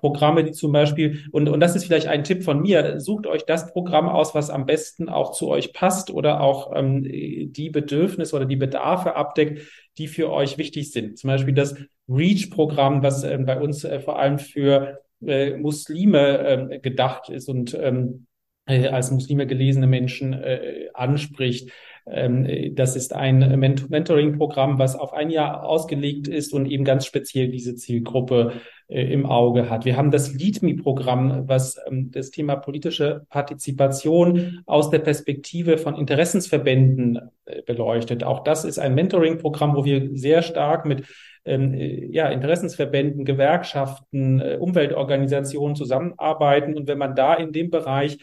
Programme, 0.00 0.42
die 0.42 0.52
zum 0.52 0.72
Beispiel, 0.72 1.26
und, 1.30 1.48
und 1.48 1.60
das 1.60 1.76
ist 1.76 1.84
vielleicht 1.84 2.08
ein 2.08 2.24
Tipp 2.24 2.42
von 2.42 2.62
mir, 2.62 3.00
sucht 3.00 3.26
euch 3.26 3.44
das 3.44 3.70
Programm 3.70 4.08
aus, 4.08 4.34
was 4.34 4.48
am 4.48 4.64
besten 4.64 5.08
auch 5.08 5.32
zu 5.32 5.48
euch 5.48 5.74
passt 5.74 6.10
oder 6.10 6.40
auch 6.40 6.72
ähm, 6.74 7.02
die 7.04 7.70
Bedürfnisse 7.70 8.34
oder 8.34 8.46
die 8.46 8.56
Bedarfe 8.56 9.14
abdeckt, 9.14 9.60
die 10.00 10.08
für 10.08 10.32
euch 10.32 10.56
wichtig 10.56 10.90
sind. 10.90 11.18
Zum 11.18 11.28
Beispiel 11.28 11.54
das 11.54 11.76
REACH-Programm, 12.08 13.02
was 13.02 13.22
äh, 13.22 13.38
bei 13.38 13.60
uns 13.60 13.84
äh, 13.84 14.00
vor 14.00 14.18
allem 14.18 14.38
für 14.38 15.00
äh, 15.24 15.56
Muslime 15.56 16.70
äh, 16.72 16.78
gedacht 16.80 17.28
ist 17.28 17.48
und 17.48 17.74
ähm, 17.74 18.26
äh, 18.66 18.88
als 18.88 19.10
Muslime 19.10 19.46
gelesene 19.46 19.86
Menschen 19.86 20.32
äh, 20.32 20.88
anspricht. 20.94 21.70
Ähm, 22.10 22.74
das 22.74 22.96
ist 22.96 23.14
ein 23.14 23.58
Mentoring-Programm, 23.58 24.78
was 24.78 24.96
auf 24.96 25.12
ein 25.12 25.30
Jahr 25.30 25.64
ausgelegt 25.64 26.28
ist 26.28 26.52
und 26.52 26.66
eben 26.66 26.84
ganz 26.84 27.06
speziell 27.06 27.48
diese 27.48 27.74
Zielgruppe 27.76 28.52
äh, 28.90 29.12
im 29.12 29.24
Auge 29.24 29.70
hat. 29.70 29.84
Wir 29.84 29.96
haben 29.96 30.10
das 30.10 30.34
LeadMe-Programm, 30.34 31.44
was 31.46 31.78
ähm, 31.86 32.10
das 32.10 32.30
Thema 32.30 32.56
politische 32.56 33.24
Partizipation 33.30 34.62
aus 34.66 34.90
der 34.90 34.98
Perspektive 34.98 35.78
von 35.78 35.94
Interessensverbänden 35.94 37.20
äh, 37.44 37.62
beleuchtet. 37.62 38.24
Auch 38.24 38.42
das 38.42 38.64
ist 38.64 38.80
ein 38.80 38.96
Mentoring-Programm, 38.96 39.76
wo 39.76 39.84
wir 39.84 40.10
sehr 40.14 40.42
stark 40.42 40.86
mit 40.86 41.06
ähm, 41.44 41.72
ja, 42.10 42.28
Interessensverbänden, 42.30 43.24
Gewerkschaften, 43.24 44.42
Umweltorganisationen 44.58 45.76
zusammenarbeiten. 45.76 46.76
Und 46.76 46.88
wenn 46.88 46.98
man 46.98 47.14
da 47.14 47.34
in 47.34 47.52
dem 47.52 47.70
Bereich 47.70 48.18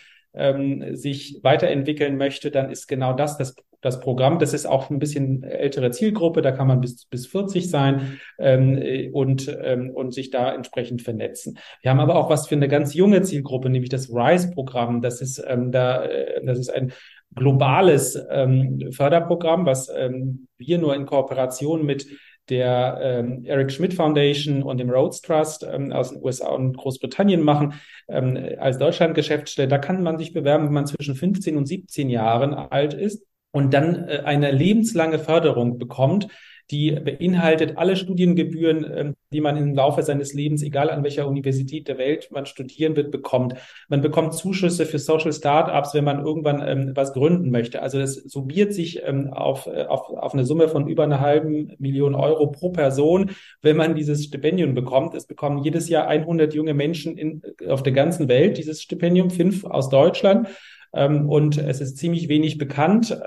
sich 0.91 1.39
weiterentwickeln 1.41 2.15
möchte, 2.15 2.52
dann 2.52 2.69
ist 2.69 2.86
genau 2.86 3.13
das 3.13 3.39
das, 3.39 3.56
das 3.82 4.00
Programm. 4.00 4.40
Das 4.40 4.54
ist 4.54 4.66
auch 4.66 4.90
ein 4.90 5.00
bisschen 5.00 5.44
ältere 5.44 5.92
Zielgruppe, 5.92 6.42
da 6.42 6.52
kann 6.52 6.68
man 6.68 6.82
bis, 6.82 7.06
bis 7.06 7.28
40 7.28 7.70
sein 7.70 8.20
ähm, 8.40 9.12
und, 9.13 9.56
ähm, 9.63 9.92
und 9.92 10.13
sich 10.13 10.30
da 10.32 10.54
entsprechend 10.54 11.02
vernetzen. 11.02 11.58
Wir 11.82 11.92
haben 11.92 12.00
aber 12.00 12.16
auch 12.16 12.30
was 12.30 12.48
für 12.48 12.56
eine 12.56 12.68
ganz 12.68 12.94
junge 12.94 13.22
Zielgruppe, 13.22 13.70
nämlich 13.70 13.90
das 13.90 14.10
RISE-Programm. 14.10 15.02
Das 15.02 15.22
ist 15.22 15.44
ähm, 15.48 15.72
da, 15.72 16.04
äh, 16.04 16.44
das 16.46 16.60
ist 16.60 16.70
ein 16.70 16.92
globales 17.36 18.20
ähm, 18.32 18.92
Förderprogramm, 18.92 19.66
was 19.66 19.90
ähm, 19.96 20.48
wir 20.58 20.78
nur 20.78 20.96
in 20.96 21.06
Kooperation 21.06 21.86
mit 21.86 22.08
der 22.50 23.00
ähm, 23.02 23.44
Eric 23.44 23.72
Schmidt 23.72 23.94
Foundation 23.94 24.63
und 24.63 24.80
dem 24.80 24.90
Rhodes 24.90 25.22
Trust 25.22 25.68
ähm, 25.70 25.92
aus 25.92 26.12
den 26.12 26.24
USA 26.24 26.48
und 26.50 26.78
Großbritannien 26.78 27.42
machen, 27.42 27.74
ähm, 28.08 28.40
als 28.58 28.78
Deutschland-Geschäftsstelle. 28.78 29.68
Da 29.68 29.78
kann 29.78 30.02
man 30.02 30.18
sich 30.18 30.32
bewerben, 30.32 30.66
wenn 30.66 30.74
man 30.74 30.88
zwischen 30.88 31.16
15 31.16 31.58
und 31.58 31.66
17 31.66 32.10
Jahren 32.10 32.54
alt 32.54 32.94
ist 32.94 33.28
und 33.52 33.74
dann 33.74 34.08
äh, 34.08 34.22
eine 34.26 34.52
lebenslange 34.52 35.20
Förderung 35.20 35.78
bekommt 35.78 36.28
die 36.72 36.92
beinhaltet 36.92 37.78
alle 37.78 37.96
Studiengebühren, 37.96 38.86
ähm, 38.94 39.16
die 39.32 39.42
man 39.42 39.56
im 39.56 39.74
Laufe 39.74 40.04
seines 40.04 40.34
Lebens, 40.34 40.62
egal 40.64 40.90
an 40.90 41.04
welcher 41.04 41.28
Universität 41.28 41.88
der 41.88 41.98
Welt 41.98 42.30
man 42.32 42.46
studieren 42.46 42.96
wird, 42.96 43.12
bekommt. 43.12 43.56
Man 43.88 44.02
bekommt 44.02 44.34
Zuschüsse 44.34 44.86
für 44.86 45.00
Social 45.00 45.32
Startups, 45.32 45.94
wenn 45.94 46.04
man 46.04 46.26
irgendwann 46.26 46.62
ähm, 46.68 46.92
was 46.94 47.14
gründen 47.14 47.52
möchte. 47.52 47.82
Also 47.82 48.00
das 48.00 48.16
summiert 48.16 48.74
sich 48.74 49.02
ähm, 49.04 49.32
auf, 49.32 49.68
äh, 49.68 49.86
auf, 49.86 50.10
auf 50.10 50.34
eine 50.34 50.46
Summe 50.46 50.68
von 50.68 50.88
über 50.88 51.04
einer 51.04 51.22
halben 51.22 51.74
Million 51.80 52.16
Euro 52.16 52.48
pro 52.48 52.70
Person, 52.72 53.32
wenn 53.62 53.78
man 53.78 53.96
dieses 53.96 54.26
Stipendium 54.26 54.74
bekommt. 54.74 55.16
Es 55.16 55.26
bekommen 55.26 55.64
jedes 55.64 55.88
Jahr 55.88 56.08
100 56.08 56.54
junge 56.54 56.74
Menschen 56.74 57.18
in, 57.18 57.42
auf 57.68 57.82
der 57.82 57.94
ganzen 57.94 58.28
Welt 58.28 58.58
dieses 58.58 58.82
Stipendium, 58.82 59.30
fünf 59.30 59.64
aus 59.64 59.90
Deutschland. 59.90 60.50
Und 61.30 61.58
es 61.58 61.82
ist 61.82 61.98
ziemlich 61.98 62.30
wenig 62.30 62.58
bekannt, 62.58 63.18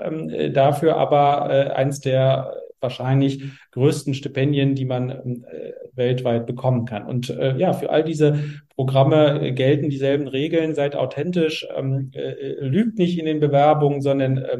dafür 0.53 0.97
aber 0.97 1.49
äh, 1.49 1.69
eins 1.71 1.99
der 1.99 2.53
wahrscheinlich 2.81 3.43
größten 3.71 4.13
Stipendien, 4.13 4.75
die 4.75 4.85
man 4.85 5.09
äh, 5.09 5.73
weltweit 5.93 6.45
bekommen 6.47 6.85
kann. 6.85 7.05
Und 7.05 7.29
äh, 7.29 7.55
ja, 7.57 7.73
für 7.73 7.91
all 7.91 8.03
diese 8.03 8.39
Programme 8.75 9.39
äh, 9.41 9.51
gelten 9.51 9.89
dieselben 9.89 10.27
Regeln. 10.27 10.73
Seid 10.75 10.95
authentisch, 10.95 11.67
ähm, 11.75 12.11
äh, 12.13 12.55
lügt 12.59 12.97
nicht 12.97 13.17
in 13.19 13.25
den 13.25 13.39
Bewerbungen, 13.39 14.01
sondern 14.01 14.37
äh, 14.39 14.59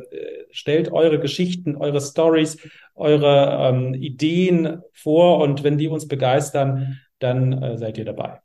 stellt 0.51 0.91
eure 0.91 1.19
Geschichten, 1.19 1.75
eure 1.75 1.99
Stories, 1.99 2.57
eure 2.95 3.69
ähm, 3.69 3.93
Ideen 3.95 4.81
vor. 4.93 5.39
Und 5.39 5.63
wenn 5.63 5.77
die 5.77 5.87
uns 5.87 6.07
begeistern, 6.07 6.99
dann 7.19 7.61
äh, 7.61 7.77
seid 7.77 7.97
ihr 7.97 8.05
dabei. 8.05 8.39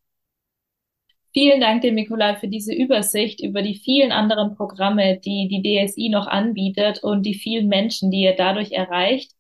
Vielen 1.39 1.61
Dank 1.61 1.83
dir, 1.83 1.93
Nikolai, 1.93 2.37
für 2.37 2.49
diese 2.49 2.73
Übersicht 2.73 3.43
über 3.43 3.61
die 3.61 3.75
vielen 3.75 4.11
anderen 4.11 4.57
Programme, 4.57 5.19
die 5.19 5.49
die 5.49 5.87
DSI 5.87 6.09
noch 6.09 6.27
anbietet 6.27 7.03
und 7.03 7.27
die 7.27 7.35
vielen 7.35 7.69
Menschen, 7.69 8.11
die 8.11 8.23
ihr 8.23 8.35
dadurch 8.35 8.73
erreicht. 8.73 9.33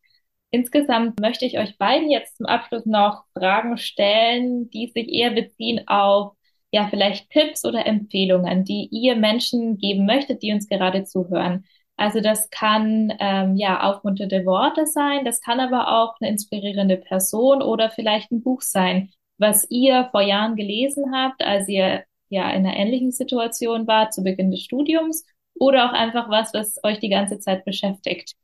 Insgesamt 0.50 1.18
möchte 1.20 1.46
ich 1.46 1.58
euch 1.58 1.78
beiden 1.78 2.10
jetzt 2.10 2.36
zum 2.36 2.44
Abschluss 2.44 2.84
noch 2.84 3.24
Fragen 3.32 3.78
stellen, 3.78 4.68
die 4.68 4.88
sich 4.88 5.08
eher 5.08 5.30
beziehen 5.30 5.88
auf 5.88 6.34
ja 6.70 6.86
vielleicht 6.90 7.30
Tipps 7.30 7.64
oder 7.64 7.86
Empfehlungen, 7.86 8.64
die 8.64 8.90
ihr 8.92 9.16
Menschen 9.16 9.78
geben 9.78 10.04
möchtet, 10.04 10.42
die 10.42 10.52
uns 10.52 10.68
gerade 10.68 11.04
zuhören. 11.04 11.64
Also 11.96 12.20
das 12.20 12.50
kann 12.50 13.10
ähm, 13.20 13.56
ja 13.56 13.80
aufmunternde 13.90 14.44
Worte 14.44 14.86
sein, 14.86 15.24
das 15.24 15.40
kann 15.40 15.60
aber 15.60 15.88
auch 15.88 16.16
eine 16.20 16.28
inspirierende 16.30 16.98
Person 16.98 17.62
oder 17.62 17.88
vielleicht 17.88 18.30
ein 18.32 18.42
Buch 18.42 18.60
sein, 18.60 19.12
was 19.38 19.66
ihr 19.70 20.08
vor 20.10 20.22
Jahren 20.22 20.56
gelesen 20.56 21.14
habt, 21.14 21.42
als 21.42 21.68
ihr 21.68 22.04
ja 22.28 22.50
in 22.50 22.66
einer 22.66 22.76
ähnlichen 22.76 23.12
Situation 23.12 23.86
wart 23.86 24.12
zu 24.12 24.22
Beginn 24.22 24.50
des 24.50 24.62
Studiums 24.62 25.24
oder 25.54 25.88
auch 25.88 25.92
einfach 25.92 26.28
was, 26.28 26.52
was 26.54 26.82
euch 26.84 26.98
die 26.98 27.08
ganze 27.08 27.38
Zeit 27.38 27.64
beschäftigt. 27.64 28.34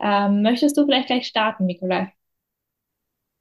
Ähm, 0.00 0.42
möchtest 0.42 0.76
du 0.76 0.84
vielleicht 0.84 1.06
gleich 1.06 1.26
starten, 1.26 1.66
Nikolai? 1.66 2.12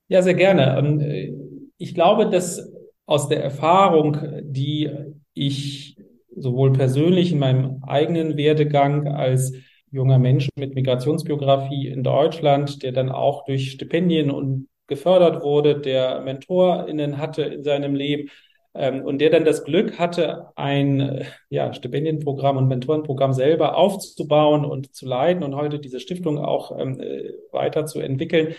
Ja, 0.08 0.22
sehr 0.22 0.34
gerne. 0.34 0.78
Ähm, 0.78 1.72
ich 1.78 1.94
glaube, 1.94 2.30
dass 2.30 2.72
aus 3.06 3.28
der 3.28 3.44
Erfahrung, 3.44 4.18
die 4.42 4.90
ich 5.34 5.98
sowohl 6.36 6.74
persönlich 6.74 7.32
in 7.32 7.40
meinem 7.40 7.84
eigenen 7.84 8.38
Werdegang 8.38 9.08
als 9.08 9.54
junger 9.92 10.20
Mensch 10.20 10.50
mit 10.56 10.76
Migrationsbiografie 10.76 11.88
in 11.88 12.04
Deutschland, 12.04 12.84
der 12.84 12.92
dann 12.92 13.10
auch 13.10 13.46
durch 13.46 13.72
Stipendien 13.72 14.32
und 14.32 14.68
gefördert 14.88 15.44
wurde, 15.44 15.80
der 15.80 16.22
MentorInnen 16.22 17.18
hatte 17.18 17.44
in 17.44 17.64
seinem 17.64 17.94
Leben 17.94 18.30
ähm, 18.74 19.04
und 19.04 19.20
der 19.20 19.30
dann 19.30 19.46
das 19.46 19.64
Glück 19.64 20.00
hatte, 20.00 20.48
ein 20.56 21.24
ja, 21.50 21.74
Stipendienprogramm 21.74 22.58
und 22.58 22.68
Mentorenprogramm 22.68 23.34
selber 23.34 23.76
aufzubauen 23.76 24.66
und 24.66 24.96
zu 24.96 25.06
leiten 25.06 25.44
und 25.44 25.56
heute 25.56 25.80
diese 25.80 26.00
Stiftung 26.00 26.38
auch 26.38 26.78
ähm, 26.78 27.00
äh, 27.00 27.34
weiterzuentwickeln, 27.52 28.56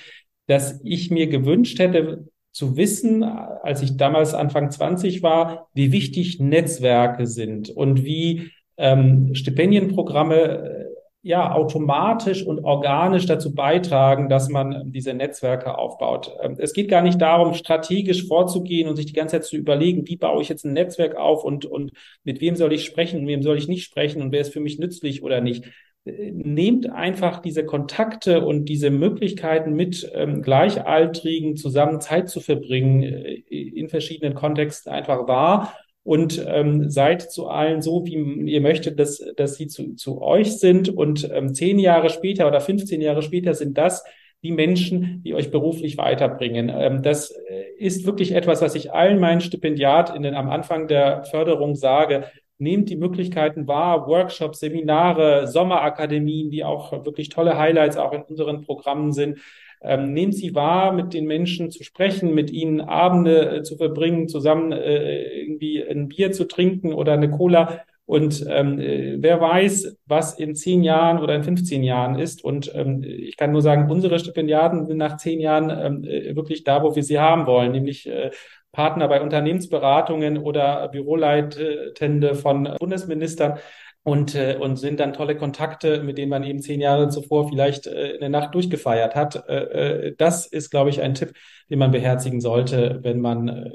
dass 0.46 0.80
ich 0.82 1.10
mir 1.10 1.28
gewünscht 1.28 1.78
hätte, 1.78 2.26
zu 2.50 2.76
wissen, 2.76 3.22
als 3.22 3.82
ich 3.82 3.96
damals 3.96 4.34
Anfang 4.34 4.70
20 4.70 5.22
war, 5.22 5.68
wie 5.74 5.92
wichtig 5.92 6.40
Netzwerke 6.40 7.26
sind 7.26 7.70
und 7.70 8.04
wie 8.04 8.50
ähm, 8.76 9.34
Stipendienprogramme 9.34 10.87
ja 11.22 11.52
automatisch 11.52 12.44
und 12.46 12.64
organisch 12.64 13.26
dazu 13.26 13.54
beitragen, 13.54 14.28
dass 14.28 14.48
man 14.48 14.92
diese 14.92 15.14
Netzwerke 15.14 15.76
aufbaut. 15.76 16.32
Ähm, 16.40 16.56
es 16.58 16.72
geht 16.72 16.88
gar 16.88 17.02
nicht 17.02 17.20
darum, 17.20 17.54
strategisch 17.54 18.26
vorzugehen 18.26 18.88
und 18.88 18.96
sich 18.96 19.06
die 19.06 19.12
ganze 19.12 19.36
Zeit 19.36 19.44
zu 19.44 19.56
überlegen, 19.56 20.06
wie 20.06 20.16
baue 20.16 20.42
ich 20.42 20.48
jetzt 20.48 20.64
ein 20.64 20.72
Netzwerk 20.72 21.16
auf 21.16 21.44
und, 21.44 21.64
und 21.64 21.92
mit 22.24 22.40
wem 22.40 22.56
soll 22.56 22.72
ich 22.72 22.84
sprechen, 22.84 23.26
wem 23.26 23.42
soll 23.42 23.58
ich 23.58 23.68
nicht 23.68 23.84
sprechen 23.84 24.22
und 24.22 24.32
wer 24.32 24.40
ist 24.40 24.52
für 24.52 24.60
mich 24.60 24.78
nützlich 24.78 25.22
oder 25.22 25.40
nicht. 25.40 25.64
Äh, 26.04 26.30
nehmt 26.30 26.88
einfach 26.88 27.40
diese 27.40 27.64
Kontakte 27.64 28.44
und 28.44 28.66
diese 28.66 28.90
Möglichkeiten 28.90 29.74
mit 29.74 30.08
ähm, 30.14 30.40
Gleichaltrigen 30.42 31.56
zusammen 31.56 32.00
Zeit 32.00 32.28
zu 32.28 32.40
verbringen 32.40 33.02
äh, 33.02 33.34
in 33.50 33.88
verschiedenen 33.88 34.34
Kontexten 34.34 34.92
einfach 34.92 35.26
wahr 35.26 35.74
und 36.08 36.42
ähm, 36.48 36.88
seid 36.88 37.30
zu 37.30 37.48
allen 37.48 37.82
so, 37.82 38.06
wie 38.06 38.14
ihr 38.50 38.62
möchtet, 38.62 38.98
dass, 38.98 39.22
dass 39.36 39.56
sie 39.56 39.66
zu, 39.66 39.94
zu 39.94 40.22
euch 40.22 40.58
sind. 40.58 40.88
Und 40.88 41.28
ähm, 41.30 41.52
zehn 41.52 41.78
Jahre 41.78 42.08
später 42.08 42.48
oder 42.48 42.62
15 42.62 43.02
Jahre 43.02 43.20
später 43.20 43.52
sind 43.52 43.76
das 43.76 44.04
die 44.42 44.52
Menschen, 44.52 45.22
die 45.22 45.34
euch 45.34 45.50
beruflich 45.50 45.98
weiterbringen. 45.98 46.72
Ähm, 46.74 47.02
das 47.02 47.30
äh, 47.30 47.64
ist 47.76 48.06
wirklich 48.06 48.32
etwas, 48.32 48.62
was 48.62 48.74
ich 48.74 48.90
allen 48.90 49.20
meinen 49.20 49.42
Stipendiatinnen 49.42 50.34
am 50.34 50.48
Anfang 50.48 50.88
der 50.88 51.24
Förderung 51.24 51.74
sage. 51.74 52.24
Nehmt 52.56 52.88
die 52.88 52.96
Möglichkeiten 52.96 53.68
wahr, 53.68 54.06
Workshops, 54.06 54.60
Seminare, 54.60 55.46
Sommerakademien, 55.46 56.50
die 56.50 56.64
auch 56.64 57.04
wirklich 57.04 57.28
tolle 57.28 57.58
Highlights 57.58 57.98
auch 57.98 58.14
in 58.14 58.22
unseren 58.22 58.62
Programmen 58.62 59.12
sind. 59.12 59.40
Ähm, 59.82 60.12
nehmen 60.12 60.32
Sie 60.32 60.54
wahr, 60.54 60.92
mit 60.92 61.14
den 61.14 61.26
Menschen 61.26 61.70
zu 61.70 61.84
sprechen, 61.84 62.34
mit 62.34 62.50
ihnen 62.50 62.80
Abende 62.80 63.58
äh, 63.58 63.62
zu 63.62 63.76
verbringen, 63.76 64.28
zusammen 64.28 64.72
äh, 64.72 65.40
irgendwie 65.40 65.82
ein 65.82 66.08
Bier 66.08 66.32
zu 66.32 66.46
trinken 66.46 66.92
oder 66.92 67.12
eine 67.12 67.30
Cola. 67.30 67.80
Und 68.08 68.46
ähm, 68.48 68.78
äh, 68.80 69.16
wer 69.18 69.40
weiß, 69.40 69.98
was 70.06 70.38
in 70.38 70.54
zehn 70.54 70.82
Jahren 70.82 71.18
oder 71.18 71.34
in 71.34 71.42
15 71.42 71.82
Jahren 71.82 72.18
ist. 72.18 72.42
Und 72.42 72.72
ähm, 72.74 73.04
ich 73.04 73.36
kann 73.36 73.52
nur 73.52 73.60
sagen, 73.60 73.90
unsere 73.90 74.18
Stipendiaten 74.18 74.86
sind 74.86 74.96
nach 74.96 75.18
zehn 75.18 75.40
Jahren 75.40 75.68
ähm, 75.70 76.04
äh, 76.04 76.34
wirklich 76.34 76.64
da, 76.64 76.82
wo 76.82 76.96
wir 76.96 77.02
sie 77.02 77.18
haben 77.18 77.46
wollen, 77.46 77.72
nämlich 77.72 78.08
äh, 78.08 78.30
Partner 78.72 79.08
bei 79.08 79.20
Unternehmensberatungen 79.20 80.38
oder 80.38 80.88
Büroleitende 80.88 82.34
von 82.34 82.76
Bundesministern 82.78 83.58
und, 84.02 84.34
äh, 84.34 84.56
und 84.60 84.76
sind 84.76 85.00
dann 85.00 85.12
tolle 85.12 85.36
Kontakte, 85.36 86.02
mit 86.02 86.18
denen 86.18 86.30
man 86.30 86.44
eben 86.44 86.60
zehn 86.62 86.80
Jahre 86.80 87.08
zuvor 87.08 87.48
vielleicht 87.48 87.86
äh, 87.86 88.12
in 88.12 88.20
der 88.20 88.28
Nacht 88.28 88.54
durchgefeiert 88.54 89.14
hat. 89.14 89.48
Äh, 89.48 90.08
äh, 90.08 90.14
das 90.16 90.46
ist, 90.46 90.70
glaube 90.70 90.90
ich, 90.90 91.02
ein 91.02 91.14
Tipp, 91.14 91.34
den 91.70 91.78
man 91.78 91.90
beherzigen 91.90 92.40
sollte, 92.40 93.00
wenn 93.02 93.20
man 93.20 93.48
äh, 93.48 93.70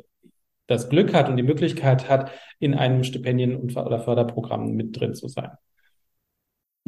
das 0.68 0.90
Glück 0.90 1.14
hat 1.14 1.30
und 1.30 1.38
die 1.38 1.44
Möglichkeit 1.44 2.10
hat, 2.10 2.32
in 2.60 2.74
einem 2.74 3.04
Stipendien- 3.04 3.58
oder 3.76 4.00
Förderprogramm 4.00 4.72
mit 4.72 5.00
drin 5.00 5.14
zu 5.14 5.28
sein. 5.28 5.52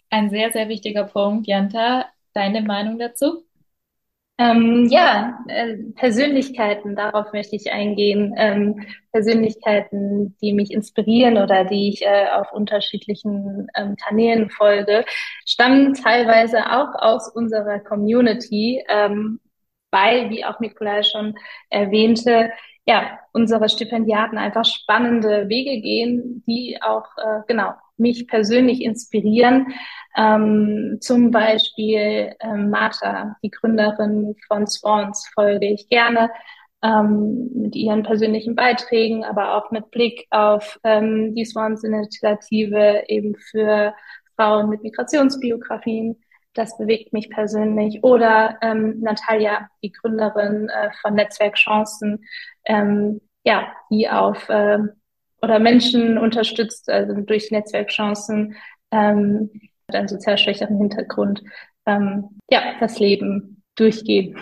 Ein 0.09 0.29
sehr, 0.29 0.51
sehr 0.51 0.69
wichtiger 0.69 1.03
Punkt. 1.03 1.47
Janta, 1.47 2.05
deine 2.33 2.61
Meinung 2.61 2.97
dazu? 2.97 3.43
Ähm, 4.37 4.87
ja, 4.89 5.39
äh, 5.47 5.77
Persönlichkeiten, 5.95 6.95
darauf 6.95 7.31
möchte 7.31 7.55
ich 7.55 7.71
eingehen. 7.71 8.33
Ähm, 8.37 8.85
Persönlichkeiten, 9.13 10.35
die 10.41 10.51
mich 10.51 10.71
inspirieren 10.71 11.37
oder 11.37 11.63
die 11.63 11.89
ich 11.89 12.01
äh, 12.01 12.27
auf 12.33 12.51
unterschiedlichen 12.51 13.67
ähm, 13.75 13.95
Kanälen 13.95 14.49
folge, 14.49 15.05
stammen 15.45 15.93
teilweise 15.93 16.69
auch 16.69 16.95
aus 16.95 17.29
unserer 17.29 17.79
Community, 17.79 18.83
ähm, 18.89 19.39
weil, 19.91 20.29
wie 20.29 20.43
auch 20.43 20.59
Nikolai 20.59 21.03
schon 21.03 21.35
erwähnte, 21.69 22.51
ja, 22.85 23.19
unsere 23.33 23.67
Stipendiaten 23.67 24.37
einfach 24.37 24.65
spannende 24.65 25.49
Wege 25.49 25.81
gehen, 25.81 26.43
die 26.47 26.77
auch, 26.81 27.07
äh, 27.17 27.41
genau, 27.47 27.73
mich 27.97 28.27
persönlich 28.27 28.81
inspirieren. 28.81 29.73
Ähm, 30.15 30.97
zum 31.01 31.31
Beispiel 31.31 32.35
ähm, 32.39 32.69
Martha, 32.69 33.35
die 33.41 33.49
Gründerin 33.49 34.35
von 34.47 34.67
Swans, 34.67 35.29
folge 35.33 35.67
ich 35.67 35.89
gerne 35.89 36.29
ähm, 36.83 37.49
mit 37.53 37.75
ihren 37.75 38.03
persönlichen 38.03 38.55
Beiträgen, 38.55 39.23
aber 39.23 39.55
auch 39.55 39.71
mit 39.71 39.89
Blick 39.91 40.27
auf 40.29 40.79
ähm, 40.83 41.33
die 41.33 41.45
Swans-Initiative 41.45 43.03
eben 43.07 43.35
für 43.35 43.93
Frauen 44.35 44.69
mit 44.69 44.83
Migrationsbiografien. 44.83 46.17
Das 46.55 46.77
bewegt 46.77 47.13
mich 47.13 47.29
persönlich. 47.29 48.03
Oder 48.03 48.57
ähm, 48.61 49.01
Natalia, 49.01 49.69
die 49.83 49.91
Gründerin 49.91 50.69
äh, 50.69 50.89
von 51.01 51.13
Netzwerk 51.13 51.55
Chancen, 51.55 52.25
ähm, 52.65 53.21
ja, 53.43 53.67
die 53.91 54.09
auf 54.09 54.49
äh, 54.49 54.79
oder 55.41 55.59
Menschen 55.59 56.17
unterstützt, 56.17 56.89
also 56.89 57.13
durch 57.21 57.51
Netzwerkchancen, 57.51 58.55
ähm, 58.91 59.51
einen 59.87 60.07
sozial 60.07 60.37
schwächeren 60.37 60.77
Hintergrund, 60.77 61.43
ähm, 61.85 62.39
ja, 62.49 62.61
das 62.79 62.97
Leben 62.99 63.61
durchgehen. 63.75 64.39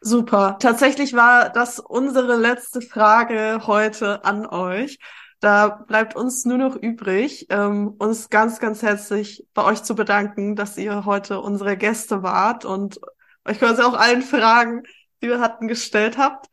Super. 0.00 0.56
Tatsächlich 0.60 1.14
war 1.14 1.50
das 1.50 1.80
unsere 1.80 2.36
letzte 2.36 2.80
Frage 2.80 3.66
heute 3.66 4.24
an 4.24 4.46
euch. 4.46 4.98
Da 5.40 5.68
bleibt 5.68 6.16
uns 6.16 6.44
nur 6.44 6.58
noch 6.58 6.76
übrig, 6.76 7.46
ähm, 7.50 7.94
uns 7.98 8.30
ganz, 8.30 8.58
ganz 8.58 8.82
herzlich 8.82 9.46
bei 9.52 9.64
euch 9.64 9.82
zu 9.82 9.94
bedanken, 9.94 10.56
dass 10.56 10.78
ihr 10.78 11.04
heute 11.04 11.40
unsere 11.40 11.76
Gäste 11.76 12.22
wart 12.22 12.64
und 12.64 12.98
euch 13.44 13.58
quasi 13.58 13.82
auch 13.82 13.94
allen 13.94 14.22
Fragen, 14.22 14.82
die 15.22 15.28
wir 15.28 15.40
hatten, 15.40 15.68
gestellt 15.68 16.16
habt. 16.18 16.46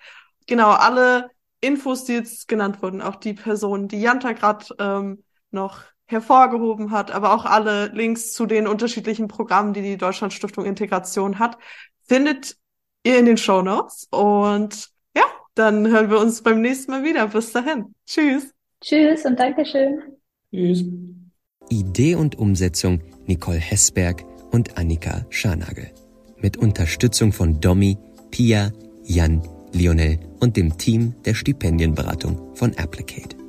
Genau, 0.48 0.72
alle 0.72 1.32
Infos, 1.62 2.04
die 2.04 2.14
jetzt 2.14 2.48
genannt 2.48 2.82
wurden, 2.82 3.02
auch 3.02 3.16
die 3.16 3.34
Personen, 3.34 3.88
die 3.88 4.02
Janta 4.02 4.34
gerade 4.34 4.66
ähm, 4.80 5.24
noch 5.52 5.82
hervorgehoben 6.06 6.92
hat, 6.92 7.12
aber 7.12 7.34
auch 7.34 7.46
alle 7.46 7.88
Links 7.88 8.34
zu 8.34 8.46
den 8.46 8.68
unterschiedlichen 8.68 9.28
Programmen, 9.30 9.74
die 9.74 9.82
die 9.82 9.98
Deutschlandstiftung 9.98 10.66
Integration 10.66 11.40
hat, 11.40 11.58
findet 12.04 12.58
ihr 13.04 13.18
in 13.18 13.26
den 13.26 13.38
Show 13.38 13.62
Notes. 13.62 14.08
Und 14.12 14.90
ja, 15.16 15.24
dann 15.56 15.88
hören 15.88 16.10
wir 16.10 16.20
uns 16.20 16.42
beim 16.42 16.62
nächsten 16.62 16.92
Mal 16.92 17.04
wieder. 17.04 17.28
Bis 17.28 17.52
dahin. 17.52 17.96
Tschüss. 18.06 18.54
Tschüss 18.84 19.26
und 19.26 19.40
Dankeschön. 19.40 20.02
Tschüss. 20.52 20.84
Idee 21.70 22.16
und 22.16 22.38
Umsetzung 22.38 23.00
Nicole 23.26 23.58
Hessberg 23.58 24.24
und 24.52 24.78
Annika 24.78 25.26
Scharnagel. 25.30 25.90
mit 26.42 26.58
Unterstützung 26.58 27.32
von 27.32 27.62
Domi, 27.62 27.98
Pia, 28.30 28.74
Jan, 29.06 29.42
Lionel 29.72 30.20
und 30.42 30.58
dem 30.58 30.78
Team 30.78 31.16
der 31.24 31.34
Stipendienberatung 31.34 32.54
von 32.56 32.78
Applicate. 32.78 33.43